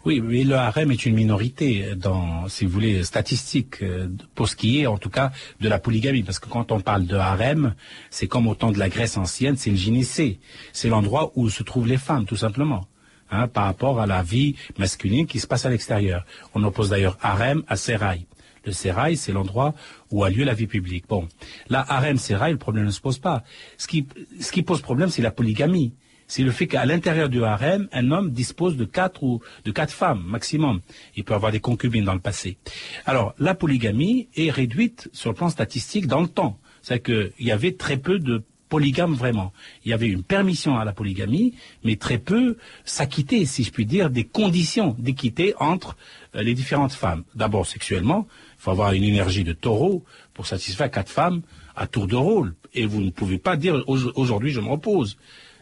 Oui, 0.06 0.22
mais 0.22 0.44
le 0.46 0.56
harem 0.56 0.92
est 0.92 1.06
une 1.06 1.16
minorité 1.16 1.96
dans, 1.96 2.48
si 2.48 2.66
vous 2.66 2.72
voulez, 2.72 3.04
statistique, 3.04 3.84
pour 4.36 4.48
ce 4.48 4.56
qui 4.56 4.80
est, 4.80 4.88
en 4.88 4.98
tout 4.98 5.10
cas, 5.10 5.32
de 5.60 5.68
la 5.68 5.80
polygamie. 5.80 6.24
Parce 6.24 6.40
que 6.40 6.48
quand 6.48 6.72
on 6.72 6.80
parle 6.80 7.06
de 7.06 7.16
harem, 7.16 7.76
c'est 8.10 8.28
comme 8.28 8.48
au 8.48 8.56
temps 8.56 8.72
de 8.72 8.80
la 8.80 8.88
Grèce 8.88 9.18
ancienne, 9.18 9.58
c'est 9.58 9.72
le 9.72 9.76
gynécée. 9.76 10.40
C'est 10.72 10.90
l'endroit 10.90 11.34
où 11.36 11.50
se 11.50 11.64
trouvent 11.64 11.88
les 11.88 11.98
femmes, 11.98 12.26
tout 12.26 12.38
simplement. 12.38 12.88
Hein, 13.30 13.50
par 13.50 13.66
rapport 13.66 14.00
à 14.00 14.06
la 14.06 14.24
vie 14.24 14.56
masculine 14.78 15.28
qui 15.28 15.40
se 15.40 15.48
passe 15.48 15.66
à 15.66 15.70
l'extérieur. 15.70 16.26
On 16.56 16.64
oppose 16.64 16.92
d'ailleurs 16.92 17.18
harem 17.22 17.62
à 17.68 17.76
sérail. 17.76 18.26
Le 18.64 18.72
sérail, 18.72 19.18
c'est 19.18 19.34
l'endroit 19.34 19.74
où 20.12 20.24
a 20.24 20.30
lieu 20.30 20.46
la 20.46 20.54
vie 20.54 20.68
publique. 20.68 21.06
Bon, 21.10 21.28
là, 21.68 21.86
harem, 21.90 22.18
sérail, 22.18 22.54
le 22.54 22.58
problème 22.58 22.86
ne 22.86 22.92
se 22.92 23.02
pose 23.02 23.20
pas. 23.20 23.44
Ce 23.78 23.88
qui, 23.88 24.08
ce 24.40 24.52
qui 24.52 24.62
pose 24.62 24.82
problème, 24.82 25.10
c'est 25.10 25.22
la 25.22 25.32
polygamie. 25.32 25.94
C'est 26.28 26.44
le 26.44 26.52
fait 26.52 26.68
qu'à 26.68 26.86
l'intérieur 26.86 27.28
du 27.28 27.44
harem, 27.44 27.90
un 27.92 28.12
homme 28.12 28.32
dispose 28.32 28.78
de 28.78 28.86
quatre 28.86 29.24
ou 29.24 29.42
de 29.66 29.72
quatre 29.72 29.94
femmes 29.94 30.24
maximum. 30.26 30.80
Il 31.16 31.26
peut 31.26 31.34
avoir 31.34 31.52
des 31.52 31.62
concubines 31.62 32.06
dans 32.06 32.14
le 32.14 32.20
passé. 32.20 32.58
Alors, 33.06 33.34
la 33.40 33.56
polygamie 33.56 34.30
est 34.36 34.52
réduite 34.52 35.10
sur 35.12 35.32
le 35.32 35.36
plan 35.36 35.50
statistique 35.50 36.08
dans 36.08 36.22
le 36.22 36.28
temps. 36.28 36.60
C'est-à-dire 36.82 37.32
qu'il 37.36 37.46
y 37.46 37.52
avait 37.52 37.74
très 37.74 37.98
peu 37.98 38.20
de 38.20 38.44
polygame 38.70 39.14
vraiment. 39.14 39.54
Il 39.86 39.92
y 39.92 39.94
avait 39.94 40.08
une 40.08 40.24
permission 40.24 40.78
à 40.78 40.86
la 40.86 40.94
polygamie, 40.94 41.54
mais 41.84 41.96
très 41.96 42.18
peu 42.18 42.58
s'acquitter, 42.86 43.46
si 43.46 43.64
je 43.64 43.72
puis 43.72 43.86
dire, 43.86 44.10
des 44.10 44.24
conditions 44.24 44.96
d'équité 45.00 45.54
entre 45.60 45.96
euh, 46.36 46.42
les 46.42 46.54
différentes 46.54 46.94
femmes. 46.94 47.24
D'abord 47.36 47.66
sexuellement, 47.66 48.28
il 48.58 48.62
faut 48.62 48.72
avoir 48.72 48.94
une 48.94 49.04
énergie 49.04 49.44
de 49.44 49.54
taureau 49.54 50.04
pour 50.34 50.48
satisfaire 50.48 50.92
quatre 50.92 51.12
femmes 51.12 51.42
à 51.76 51.88
tour 51.88 52.08
de 52.08 52.16
rôle. 52.16 52.56
Et 52.74 52.86
vous 52.86 53.02
ne 53.02 53.10
pouvez 53.10 53.38
pas 53.38 53.56
dire 53.56 53.84
aujourd'hui 53.88 54.52
je 54.52 54.60
me 54.60 54.70
repose. 54.70 55.18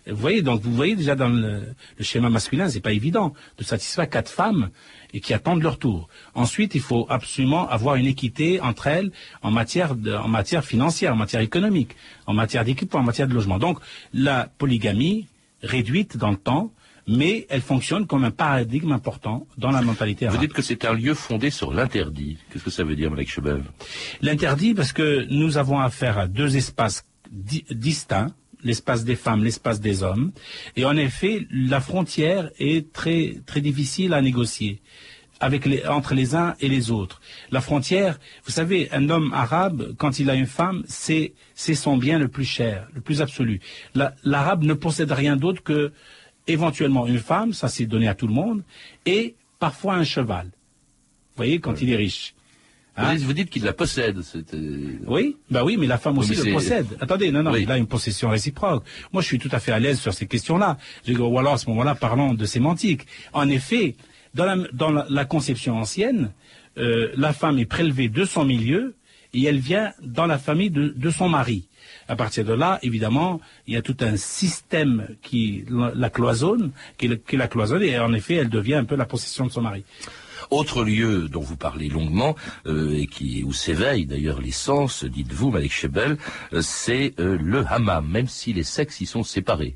Vous 0.08 0.16
voyez, 0.16 0.44
donc 0.44 0.62
vous 0.62 0.74
voyez 0.74 0.96
déjà 0.96 1.16
dans 1.16 1.30
le, 1.30 1.64
le 1.98 2.04
schéma 2.04 2.30
masculin, 2.30 2.70
c'est 2.70 2.80
pas 2.80 2.94
évident 2.94 3.34
de 3.58 3.64
satisfaire 3.64 4.08
quatre 4.08 4.30
femmes 4.30 4.70
et 5.16 5.22
qui 5.22 5.34
attendent 5.34 5.64
leur 5.64 5.80
tour. 5.80 6.10
Ensuite, 6.36 6.76
il 6.76 6.82
faut 6.82 7.08
absolument 7.10 7.68
avoir 7.70 7.96
une 7.96 8.06
équité 8.06 8.60
entre 8.60 8.88
elles 8.88 9.12
en 9.42 9.50
matière, 9.50 9.96
de, 9.96 10.14
en 10.14 10.28
matière 10.28 10.64
financière, 10.66 11.14
en 11.14 11.16
matière 11.16 11.42
économique, 11.42 11.96
en 12.28 12.34
matière 12.34 12.66
d'équipement, 12.66 13.00
en 13.00 13.04
matière 13.04 13.28
de 13.28 13.34
logement. 13.34 13.58
Donc, 13.58 13.80
la 14.14 14.50
polygamie 14.58 15.28
réduite 15.64 16.18
dans 16.18 16.32
le 16.32 16.38
temps, 16.38 16.74
mais 17.08 17.48
elle 17.50 17.62
fonctionne 17.62 18.06
comme 18.08 18.26
un 18.26 18.32
paradigme 18.32 18.92
important 18.92 19.48
dans 19.58 19.72
la 19.72 19.82
mentalité 19.82 20.26
arabe. 20.26 20.38
Vous 20.38 20.46
dites 20.46 20.54
que 20.54 20.62
c'est 20.62 20.84
un 20.84 20.94
lieu 20.94 21.14
fondé 21.14 21.50
sur 21.50 21.74
l'interdit. 21.74 22.38
Qu'est-ce 22.52 22.66
que 22.66 22.70
ça 22.70 22.84
veut 22.84 22.98
dire, 22.98 23.10
Malek 23.10 23.30
Chebel 23.30 23.64
L'interdit, 24.22 24.74
parce 24.74 24.92
que 24.92 25.26
nous 25.30 25.58
avons 25.58 25.80
affaire 25.80 26.18
à 26.18 26.28
deux 26.28 26.58
espaces 26.58 27.06
di 27.32 27.64
distincts, 27.72 28.34
l'espace 28.66 29.06
des 29.06 29.16
femmes, 29.16 29.44
l'espace 29.44 29.80
des 29.80 30.04
hommes. 30.04 30.34
Et 30.76 30.84
en 30.84 30.98
effet, 30.98 31.48
la 31.52 31.80
frontière 31.80 32.50
est 32.60 32.92
très, 32.92 33.36
très 33.46 33.62
difficile 33.62 34.14
à 34.14 34.22
négocier 34.22 34.82
avec 35.40 35.66
les, 35.66 35.86
entre 35.86 36.14
les 36.14 36.34
uns 36.36 36.56
et 36.62 36.70
les 36.70 36.92
autres. 36.92 37.22
La 37.52 37.60
frontière, 37.62 38.20
vous 38.46 38.52
savez, 38.52 38.90
un 38.92 39.10
homme 39.10 39.32
arabe, 39.34 39.94
quand 39.98 40.20
il 40.20 40.30
a 40.30 40.36
une 40.36 40.46
femme, 40.46 40.84
c'est, 40.88 41.34
c'est 41.54 41.76
son 41.76 41.98
bien 41.98 42.20
le 42.20 42.28
plus 42.30 42.46
cher, 42.46 42.88
le 42.94 43.02
plus 43.02 43.22
absolu. 43.22 43.60
La- 43.96 44.14
L'arabe 44.24 44.64
ne 44.64 44.74
possède 44.74 45.12
rien 45.12 45.36
d'autre 45.36 45.62
que 45.64 45.92
éventuellement 46.48 47.08
une 47.08 47.20
femme, 47.20 47.54
ça 47.54 47.68
c'est 47.68 47.86
donné 47.86 48.08
à 48.08 48.14
tout 48.16 48.28
le 48.28 48.34
monde, 48.34 48.64
et 49.06 49.36
parfois 49.60 49.96
un 49.96 50.04
cheval. 50.04 50.46
Vous 50.48 51.38
voyez, 51.38 51.60
quand 51.60 51.82
il 51.82 51.92
est 51.92 51.96
riche. 51.96 52.35
Vous 52.98 53.06
dites, 53.14 53.24
vous 53.26 53.34
dites 53.34 53.50
qu'il 53.50 53.64
la 53.64 53.74
possède. 53.74 54.20
euh, 54.54 54.98
Oui, 55.06 55.36
bah 55.52 55.64
oui, 55.66 55.76
mais 55.78 55.86
la 55.88 55.98
femme 55.98 56.18
aussi 56.18 56.34
le 56.36 56.54
possède. 56.54 56.88
Attendez, 57.02 57.30
non, 57.32 57.44
non, 57.44 57.52
Oui. 57.52 57.64
il 57.64 57.72
a 57.72 57.78
une 57.78 57.88
possession 57.88 58.30
réciproque. 58.30 58.84
Moi, 59.12 59.22
je 59.22 59.28
suis 59.28 59.40
tout 59.40 59.50
à 59.52 59.60
fait 59.60 59.72
à 59.74 59.80
l'aise 59.80 60.00
sur 60.00 60.14
ces 60.14 60.28
questions-là. 60.28 60.78
Ou 61.10 61.40
alors, 61.40 61.54
à 61.54 61.58
ce 61.58 61.68
moment-là, 61.70 61.96
parlons 61.96 62.34
de 62.34 62.46
sémantique. 62.46 63.06
En 63.34 63.50
effet, 63.50 63.96
dans 64.34 64.46
la, 64.46 64.56
dans 64.72 64.92
la, 64.92 65.06
la 65.10 65.26
conception 65.26 65.78
ancienne, 65.78 66.32
euh, 66.78 67.12
la 67.18 67.34
femme 67.34 67.60
est 67.60 67.66
prélevée 67.66 68.08
de 68.10 68.24
son 68.26 68.46
milieu 68.46 68.96
et 69.34 69.44
elle 69.44 69.60
vient 69.60 69.92
dans 70.02 70.26
la 70.26 70.38
famille 70.38 70.70
de, 70.70 70.90
de 70.96 71.10
son 71.10 71.28
mari. 71.28 71.68
À 72.08 72.16
partir 72.16 72.46
de 72.46 72.54
là, 72.54 72.80
évidemment, 72.82 73.42
il 73.68 73.74
y 73.74 73.78
a 73.78 73.82
tout 73.82 73.98
un 74.00 74.16
système 74.16 75.08
qui 75.22 75.66
la, 75.70 75.92
la 75.96 76.10
cloisonne, 76.10 76.72
qui 76.98 77.08
la 77.36 77.48
cloisonne, 77.48 77.84
et 77.84 78.00
en 78.00 78.14
effet, 78.14 78.36
elle 78.36 78.50
devient 78.50 78.76
un 78.76 78.86
peu 78.86 78.96
la 78.96 79.06
possession 79.06 79.46
de 79.46 79.52
son 79.52 79.62
mari. 79.62 79.84
Autre 80.50 80.84
lieu 80.84 81.28
dont 81.30 81.42
vous 81.42 81.58
parlez 81.58 81.90
longuement 81.90 82.36
euh, 82.66 82.98
et 82.98 83.08
qui 83.08 83.44
où 83.44 83.54
s'éveillent 83.54 84.06
d'ailleurs 84.06 84.42
les 84.42 84.52
sens, 84.52 85.04
dites-vous, 85.04 85.52
Malik 85.52 85.72
Chebel, 85.72 86.18
euh, 86.54 86.62
c'est 86.62 87.14
euh, 87.20 87.38
le 87.42 87.66
hammam, 87.68 88.08
même 88.08 88.28
si 88.28 88.54
les 88.54 88.64
sexes 88.64 89.02
y 89.02 89.06
sont 89.06 89.24
séparés. 89.24 89.76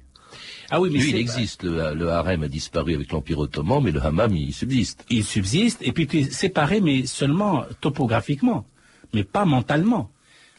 Ah 0.71 0.79
oui, 0.79 0.89
mais 0.91 0.99
Lui, 0.99 1.09
il 1.09 1.15
existe. 1.15 1.63
Le, 1.63 1.95
le 1.95 2.09
harem 2.09 2.43
a 2.43 2.47
disparu 2.47 2.93
avec 2.93 3.11
l'Empire 3.11 3.39
ottoman, 3.39 3.83
mais 3.83 3.91
le 3.91 4.03
hammam, 4.03 4.35
il 4.35 4.53
subsiste. 4.53 5.03
il 5.09 5.23
subsiste, 5.23 5.79
et 5.81 5.91
puis 5.91 6.05
tu 6.05 6.19
es 6.19 6.23
séparé, 6.29 6.79
mais 6.79 7.07
seulement 7.07 7.65
topographiquement, 7.81 8.65
mais 9.13 9.23
pas 9.23 9.45
mentalement. 9.45 10.11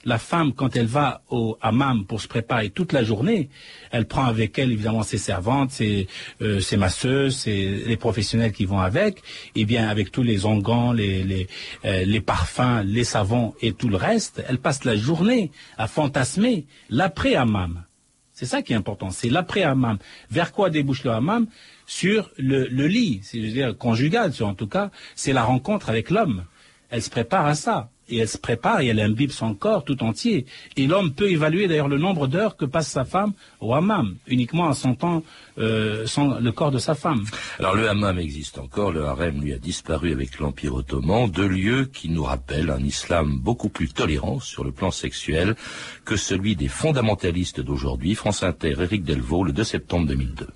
La 0.07 0.19
femme, 0.19 0.55
quand 0.55 0.77
elle 0.77 0.87
va 0.87 1.23
au 1.29 1.59
hammam 1.61 2.07
pour 2.07 2.23
se 2.23 2.27
préparer 2.29 2.71
toute 2.71 2.95
la 2.95 3.05
journée, 3.05 3.51
elle 3.91 4.07
prend 4.07 4.25
avec 4.25 4.59
elle 4.59 4.73
évidemment 4.73 5.03
ses 5.03 5.19
servantes, 5.19 5.73
ses, 5.73 6.09
euh, 6.41 6.59
ses 6.61 6.79
masseuses, 6.79 7.37
ses- 7.37 7.85
les 7.87 7.97
professionnels 7.99 8.53
qui 8.53 8.65
vont 8.65 8.79
avec, 8.81 9.23
et 9.55 9.67
bien 9.67 9.89
avec 9.89 10.11
tous 10.11 10.23
les 10.23 10.47
onguents, 10.47 10.93
les, 10.93 11.47
euh, 11.85 12.05
les 12.07 12.21
parfums, 12.23 12.83
les 12.85 13.05
savons 13.05 13.55
et 13.61 13.73
tout 13.75 13.89
le 13.91 13.97
reste, 13.97 14.43
elle 14.49 14.59
passe 14.59 14.85
la 14.85 14.97
journée 14.97 15.51
à 15.77 15.87
fantasmer 15.87 16.67
l'après-hammam. 16.89 17.85
C'est 18.33 18.47
ça 18.47 18.63
qui 18.63 18.73
est 18.73 18.77
important, 18.77 19.11
c'est 19.11 19.29
l'après-hammam. 19.29 19.99
Vers 20.31 20.53
quoi 20.53 20.71
débouche 20.71 21.05
le 21.05 21.11
hammam? 21.11 21.47
Sur 21.87 22.31
le, 22.39 22.67
le 22.69 22.87
lit, 22.87 23.21
c'est-à-dire 23.23 23.77
conjugal, 23.77 24.33
en 24.41 24.55
tout 24.55 24.69
cas, 24.69 24.91
c'est 25.15 25.35
la 25.35 25.43
rencontre 25.43 25.91
avec 25.91 26.09
l'homme. 26.09 26.45
Elle 26.89 27.03
se 27.03 27.11
prépare 27.11 27.45
à 27.47 27.55
ça. 27.55 27.91
Et 28.11 28.18
elle 28.18 28.29
se 28.29 28.38
prépare 28.38 28.81
et 28.81 28.88
elle 28.88 29.01
imbibe 29.01 29.31
son 29.31 29.55
corps 29.55 29.85
tout 29.85 30.03
entier. 30.03 30.46
Et 30.77 30.87
l'homme 30.87 31.12
peut 31.12 31.31
évaluer 31.31 31.68
d'ailleurs 31.68 31.88
le 31.88 31.99
nombre 31.99 32.27
d'heures 32.27 32.57
que 32.57 32.64
passe 32.64 32.88
sa 32.88 33.05
femme 33.05 33.33
au 33.61 33.73
hammam, 33.75 34.16
uniquement 34.27 34.64
en 34.64 34.75
sentant 34.75 35.23
euh, 35.59 36.07
le 36.16 36.51
corps 36.51 36.70
de 36.70 36.79
sa 36.79 36.94
femme. 36.94 37.25
Alors 37.59 37.75
le 37.75 37.88
hammam 37.88 38.18
existe 38.18 38.59
encore, 38.59 38.92
le 38.92 39.05
harem 39.05 39.40
lui 39.40 39.53
a 39.53 39.59
disparu 39.59 40.12
avec 40.12 40.38
l'Empire 40.38 40.75
ottoman, 40.75 41.31
deux 41.31 41.49
lieux 41.49 41.85
qui 41.85 42.09
nous 42.09 42.25
rappellent 42.25 42.70
un 42.70 42.83
islam 42.83 43.38
beaucoup 43.38 43.68
plus 43.68 43.88
tolérant 43.88 44.40
sur 44.40 44.64
le 44.64 44.73
plan 44.73 44.90
sexuel 44.90 45.55
que 46.05 46.16
celui 46.16 46.57
des 46.57 46.68
fondamentalistes 46.68 47.61
d'aujourd'hui. 47.61 48.14
France 48.14 48.42
Inter, 48.42 48.75
Éric 48.81 49.05
Delvaux, 49.05 49.44
le 49.44 49.53
2 49.53 49.64
septembre 49.64 50.07
2002. 50.07 50.46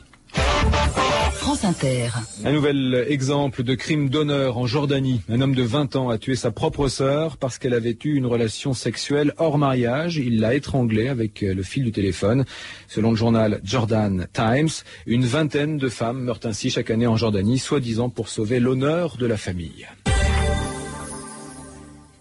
Un 2.43 2.53
nouvel 2.53 3.05
exemple 3.07 3.63
de 3.65 3.75
crime 3.75 4.09
d'honneur 4.09 4.57
en 4.57 4.67
Jordanie. 4.67 5.21
Un 5.29 5.43
homme 5.43 5.55
de 5.55 5.63
20 5.63 5.95
ans 5.95 6.09
a 6.09 6.17
tué 6.17 6.37
sa 6.37 6.51
propre 6.51 6.89
sœur 6.89 7.37
parce 7.37 7.59
qu'elle 7.59 7.75
avait 7.75 7.99
eu 8.03 8.15
une 8.15 8.25
relation 8.25 8.73
sexuelle 8.73 9.35
hors 9.37 9.59
mariage. 9.59 10.17
Il 10.17 10.41
l'a 10.41 10.55
étranglée 10.55 11.09
avec 11.09 11.43
euh, 11.43 11.53
le 11.53 11.63
fil 11.63 11.85
du 11.85 11.93
téléphone. 11.93 12.47
Selon 12.89 13.11
le 13.11 13.17
journal 13.17 13.61
Jordan 13.63 14.27
Times, 14.33 14.71
une 15.07 15.27
vingtaine 15.27 15.77
de 15.77 15.89
femmes 15.91 16.23
meurent 16.23 16.41
ainsi 16.45 16.71
chaque 16.71 16.91
année 16.91 17.07
en 17.07 17.19
Jordanie, 17.19 17.59
soi-disant 17.59 18.09
pour 18.09 18.31
sauver 18.31 18.59
l'honneur 18.59 19.19
de 19.19 19.27
la 19.27 19.37
famille. 19.37 19.87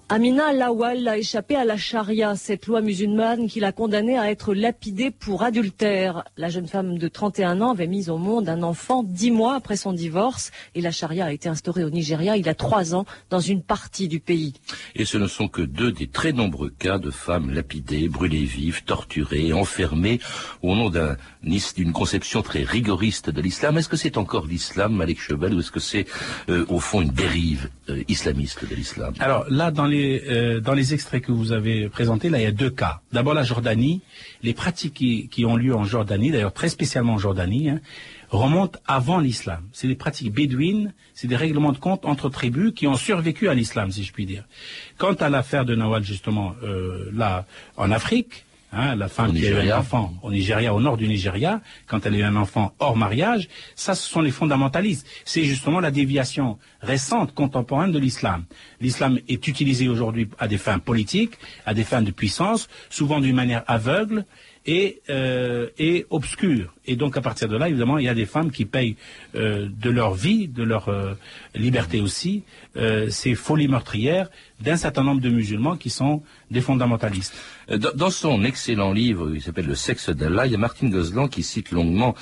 Amina 0.10 0.54
Lawal 0.54 1.08
a 1.08 1.18
échappé 1.18 1.56
à 1.56 1.64
la 1.66 1.78
charia, 1.78 2.36
cette 2.36 2.68
loi 2.68 2.82
musulmane 2.82 3.48
qui 3.48 3.60
l'a 3.60 3.72
condamnée 3.72 4.18
à 4.18 4.30
être 4.30 4.54
lapidée 4.54 5.10
pour 5.10 5.42
adultère. 5.44 6.24
La 6.38 6.50
jeune 6.50 6.68
femme 6.68 7.00
de 7.00 7.08
31 7.08 7.62
ans 7.62 7.72
avait 7.72 7.88
mis 7.88 8.10
au 8.10 8.18
monde 8.18 8.48
un 8.48 8.62
enfant 8.62 9.02
dix 9.02 9.32
mois 9.32 9.56
après 9.56 9.76
son 9.78 9.92
divorce 9.92 10.52
et 10.76 10.82
la 10.82 10.92
charia 10.92 11.26
a 11.26 11.32
été 11.32 11.50
instaurée 11.50 11.84
au 11.84 11.90
Nigeria 11.90 12.38
il 12.38 12.46
y 12.46 12.50
a 12.50 12.54
trois 12.54 12.94
ans 12.94 13.06
dans 13.32 13.40
une 13.40 13.64
partie 13.64 14.08
du 14.08 14.20
pays. 14.20 14.54
Et 14.94 15.06
ce 15.06 15.18
ne 15.18 15.26
sont 15.26 15.48
que 15.48 15.62
deux 15.64 15.92
des 15.92 16.08
très 16.08 16.32
nombreux 16.34 16.70
cas 16.70 17.00
de 17.00 17.10
femmes 17.10 17.50
lapidées, 17.52 18.08
brûlées 18.08 18.44
vives, 18.46 18.84
torturées, 18.84 19.52
enfermées 19.54 20.20
au 20.62 20.76
nom 20.76 20.90
d'un- 20.92 21.16
d'une 21.76 21.92
conception 21.92 22.42
très 22.42 22.64
rigoriste 22.64 23.30
de 23.30 23.42
l'islam. 23.42 23.78
Est-ce 23.78 23.90
que 23.90 23.98
c'est 23.98 24.18
encore 24.18 24.46
l'islam, 24.46 24.94
Malek 24.96 25.20
Chebel, 25.20 25.54
ou 25.56 25.60
est-ce 25.62 25.72
que 25.72 25.80
c'est 25.80 26.06
euh, 26.50 26.66
au 26.70 26.80
fond 26.80 27.02
une 27.02 27.10
dérive 27.10 27.70
euh, 27.90 28.04
islamiste 28.08 28.68
de 28.70 28.76
l'islam? 28.76 29.14
Alors 29.20 29.46
là, 29.50 29.72
dans 29.72 29.86
les, 29.94 30.24
euh, 30.28 30.60
dans 30.60 30.74
les 30.74 30.94
extraits 30.94 31.24
que 31.24 31.32
vous 31.32 31.52
avez 31.52 31.90
présentés, 31.90 32.30
là, 32.30 32.40
il 32.40 32.44
y 32.44 32.48
a 32.48 32.52
deux 32.52 32.70
cas. 32.70 33.02
D'abord, 33.12 33.34
la 33.34 33.44
Jordanie. 33.44 34.02
Les 34.42 34.54
pratiques 34.54 34.94
qui, 34.94 35.28
qui 35.30 35.46
ont 35.46 35.56
lieu 35.56 35.74
en 35.76 35.86
Jordanie, 35.86 36.32
d'ailleurs 36.32 36.54
très 36.54 36.70
spécialement 36.70 37.14
en 37.14 37.18
Jordanie, 37.18 37.70
hein, 37.70 37.80
remontent 38.30 38.80
avant 38.88 39.20
l'islam. 39.20 39.62
C'est 39.72 39.88
des 39.88 39.96
pratiques 39.96 40.34
bédouines, 40.34 40.94
c'est 41.14 41.28
des 41.28 41.36
règlements 41.36 41.72
de 41.72 41.78
compte 41.78 42.06
entre 42.06 42.30
tribus 42.30 42.74
qui 42.74 42.88
ont 42.88 42.96
survécu 42.96 43.48
à 43.48 43.54
l'islam, 43.54 43.92
si 43.92 44.04
je 44.04 44.12
puis 44.12 44.26
dire. 44.26 44.44
Quant 44.98 45.14
à 45.14 45.30
l'affaire 45.30 45.66
de 45.66 45.76
Nawal, 45.76 46.04
justement, 46.04 46.56
euh, 46.64 47.10
là, 47.14 47.46
en 47.78 47.92
Afrique, 47.92 48.46
hein, 48.72 48.96
la 48.96 49.08
femme 49.08 49.30
Au 49.30 49.34
qui 49.34 49.48
a 49.48 49.52
eu 49.52 49.70
un 49.70 49.78
enfant 49.78 50.14
au 50.24 50.32
Nigeria, 50.32 50.74
au 50.74 50.82
nord 50.82 50.98
du 50.98 51.08
Nigeria, 51.08 51.62
quand 51.88 52.06
elle 52.06 52.16
a 52.16 52.18
eu 52.18 52.24
un 52.24 52.36
enfant 52.36 52.74
hors 52.80 52.98
mariage, 52.98 53.50
ça, 53.76 53.94
ce 53.94 54.10
sont 54.10 54.22
les 54.22 54.32
fondamentalistes. 54.32 55.08
C'est 55.26 55.44
justement 55.44 55.80
la 55.80 55.92
déviation 55.92 56.58
récente, 56.82 57.34
contemporaine 57.34 57.92
de 57.92 58.00
l'islam. 58.00 58.46
L'islam 58.84 59.18
est 59.28 59.48
utilisé 59.48 59.88
aujourd'hui 59.88 60.28
à 60.38 60.48
des 60.48 60.60
fins 60.60 60.78
politiques, 60.78 61.36
à 61.66 61.74
des 61.74 61.86
fins 61.86 62.02
de 62.02 62.12
puissance, 62.12 62.68
souvent 62.90 63.20
d'une 63.20 63.36
manière 63.36 63.64
aveugle 63.66 64.26
et, 64.66 65.02
euh, 65.10 65.70
et 65.78 66.06
obscure. 66.10 66.74
Et 66.86 66.96
donc 66.96 67.16
à 67.18 67.22
partir 67.22 67.48
de 67.48 67.58
là, 67.58 67.70
évidemment, 67.70 67.98
il 67.98 68.06
y 68.06 68.10
a 68.10 68.14
des 68.14 68.26
femmes 68.26 68.52
qui 68.52 68.66
payent 68.66 68.96
euh, 69.36 69.70
de 69.70 69.90
leur 69.90 70.14
vie, 70.14 70.48
de 70.48 70.64
leur 70.64 70.90
euh, 70.90 71.14
liberté 71.56 72.02
aussi, 72.02 72.44
ces 73.10 73.36
folies 73.36 73.68
meurtrières 73.68 74.30
d'un 74.60 74.78
certain 74.78 75.04
nombre 75.04 75.22
de 75.22 75.30
musulmans 75.30 75.78
qui 75.78 75.92
sont 75.92 76.24
des 76.50 76.62
fondamentalistes. 76.62 77.36
Dans, 77.70 78.10
son 78.10 78.44
excellent 78.44 78.92
livre, 78.92 79.32
qui 79.32 79.42
s'appelle 79.42 79.68
Le 79.68 79.76
sexe 79.76 80.10
d'Allah, 80.10 80.48
il 80.48 80.54
y 80.54 80.56
a 80.56 80.58
Martin 80.58 80.90
Gozlan 80.90 81.28
qui 81.28 81.44
cite 81.44 81.72
longuement 81.72 82.16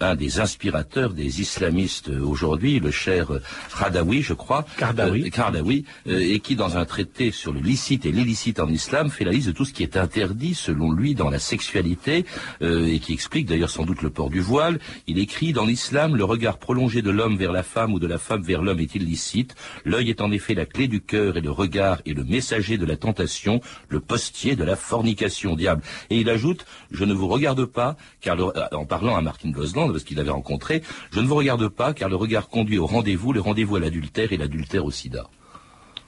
un 0.00 0.14
des 0.14 0.40
inspirateurs 0.40 1.14
des 1.14 1.40
islamistes 1.40 2.10
aujourd'hui, 2.10 2.80
le 2.80 2.90
cher 2.90 3.28
Radawi, 3.70 4.20
je 4.20 4.34
crois. 4.34 4.66
Kardawi. 4.76 5.30
Kardawi, 5.30 5.84
euh, 6.08 6.18
et 6.20 6.40
qui, 6.40 6.56
dans 6.56 6.76
un 6.76 6.84
traité 6.84 7.30
sur 7.30 7.52
le 7.52 7.60
licite 7.60 8.06
et 8.06 8.12
l'illicite 8.12 8.60
en 8.60 8.68
islam, 8.68 9.10
fait 9.10 9.24
la 9.24 9.32
liste 9.32 9.48
de 9.48 9.52
tout 9.52 9.64
ce 9.64 9.72
qui 9.72 9.82
est 9.82 9.96
interdit, 9.96 10.54
selon 10.54 10.92
lui, 10.92 11.14
dans 11.14 11.30
la 11.30 11.38
sexualité, 11.38 12.24
euh, 12.62 12.86
et 12.86 12.98
qui 12.98 13.12
explique 13.12 13.46
d'ailleurs 13.46 13.70
sans 13.70 13.84
doute 13.84 14.02
le 14.02 14.10
port 14.10 14.30
du 14.30 14.40
voile. 14.40 14.78
Il 15.06 15.18
écrit, 15.18 15.52
dans 15.52 15.64
l'islam, 15.64 16.16
le 16.16 16.24
regard 16.24 16.58
prolongé 16.58 17.02
de 17.02 17.10
l'homme 17.10 17.36
vers 17.36 17.52
la 17.52 17.62
femme 17.62 17.92
ou 17.94 17.98
de 17.98 18.06
la 18.06 18.18
femme 18.18 18.42
vers 18.42 18.62
l'homme 18.62 18.80
est 18.80 18.94
illicite. 18.94 19.54
L'œil 19.84 20.10
est 20.10 20.20
en 20.20 20.30
effet 20.30 20.54
la 20.54 20.66
clé 20.66 20.88
du 20.88 21.00
cœur 21.00 21.36
et 21.36 21.40
le 21.40 21.50
regard 21.50 22.00
est 22.06 22.12
le 22.14 22.24
messager 22.24 22.78
de 22.78 22.86
la 22.86 22.96
tentation, 22.96 23.60
le 23.88 24.00
postier 24.00 24.56
de 24.56 24.64
la 24.64 24.76
fornication, 24.76 25.56
diable. 25.56 25.82
Et 26.10 26.18
il 26.20 26.28
ajoute, 26.30 26.64
je 26.90 27.04
ne 27.04 27.14
vous 27.14 27.28
regarde 27.28 27.64
pas, 27.64 27.96
car 28.20 28.36
le- 28.36 28.44
euh, 28.56 28.66
en 28.72 28.84
parlant 28.84 29.16
à 29.16 29.20
Martin 29.20 29.50
Gosland, 29.50 29.90
parce 29.92 30.04
qu'il 30.04 30.16
l'avait 30.16 30.30
rencontré, 30.30 30.82
je 31.12 31.20
ne 31.20 31.26
vous 31.26 31.34
regarde 31.34 31.68
pas, 31.68 31.92
car 31.94 32.08
le 32.08 32.16
regard 32.16 32.48
conduit 32.48 32.78
au 32.78 32.86
rendez-vous, 32.86 33.32
le 33.32 33.40
rendez-vous 33.40 33.76
à 33.76 33.80
l'adultère 33.80 34.32
et 34.32 34.36
l'adultère 34.36 34.84
au 34.84 34.90
sida. 34.90 35.28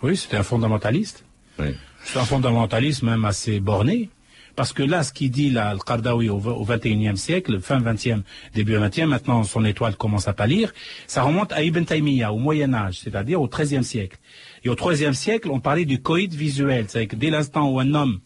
Oui, 0.03 0.17
c'était 0.17 0.37
un 0.37 0.43
fondamentaliste. 0.43 1.25
C'est 2.05 2.19
un 2.19 2.25
fondamentalisme 2.25 3.07
même 3.07 3.25
assez 3.25 3.61
borné. 3.61 4.11
Parce 4.55 4.73
que 4.73 4.83
là, 4.83 5.03
ce 5.03 5.13
qu'il 5.13 5.31
dit 5.31 5.51
là, 5.51 5.75
le 5.75 5.81
Qardawi 5.81 6.31
au, 6.31 6.37
au 6.39 6.65
21e 6.65 7.17
siècle, 7.17 7.61
fin 7.61 7.79
20e, 7.79 8.23
début 8.55 8.77
20e, 8.77 9.05
maintenant 9.05 9.43
son 9.43 9.65
étoile 9.67 9.97
commence 9.97 10.29
à 10.29 10.33
pâlir, 10.33 10.73
ça 11.07 11.23
remonte 11.23 11.53
à 11.53 11.63
Ibn 11.63 11.85
Taymiyyah, 11.85 12.33
au 12.33 12.39
Moyen 12.39 12.73
Âge, 12.73 13.01
c'est-à-dire 13.01 13.41
au 13.41 13.49
13e 13.49 13.83
siècle. 13.83 14.17
Et 14.65 14.71
au 14.71 14.75
13e 14.75 15.13
siècle, 15.13 15.51
on 15.51 15.61
parlait 15.61 15.85
du 15.85 16.01
coït 16.01 16.33
visuel, 16.33 16.87
c'est-à-dire 16.89 17.09
que 17.09 17.17
dès 17.17 17.29
l'instant 17.29 17.69
où 17.71 17.81
un 17.81 17.93
homme 17.93 18.21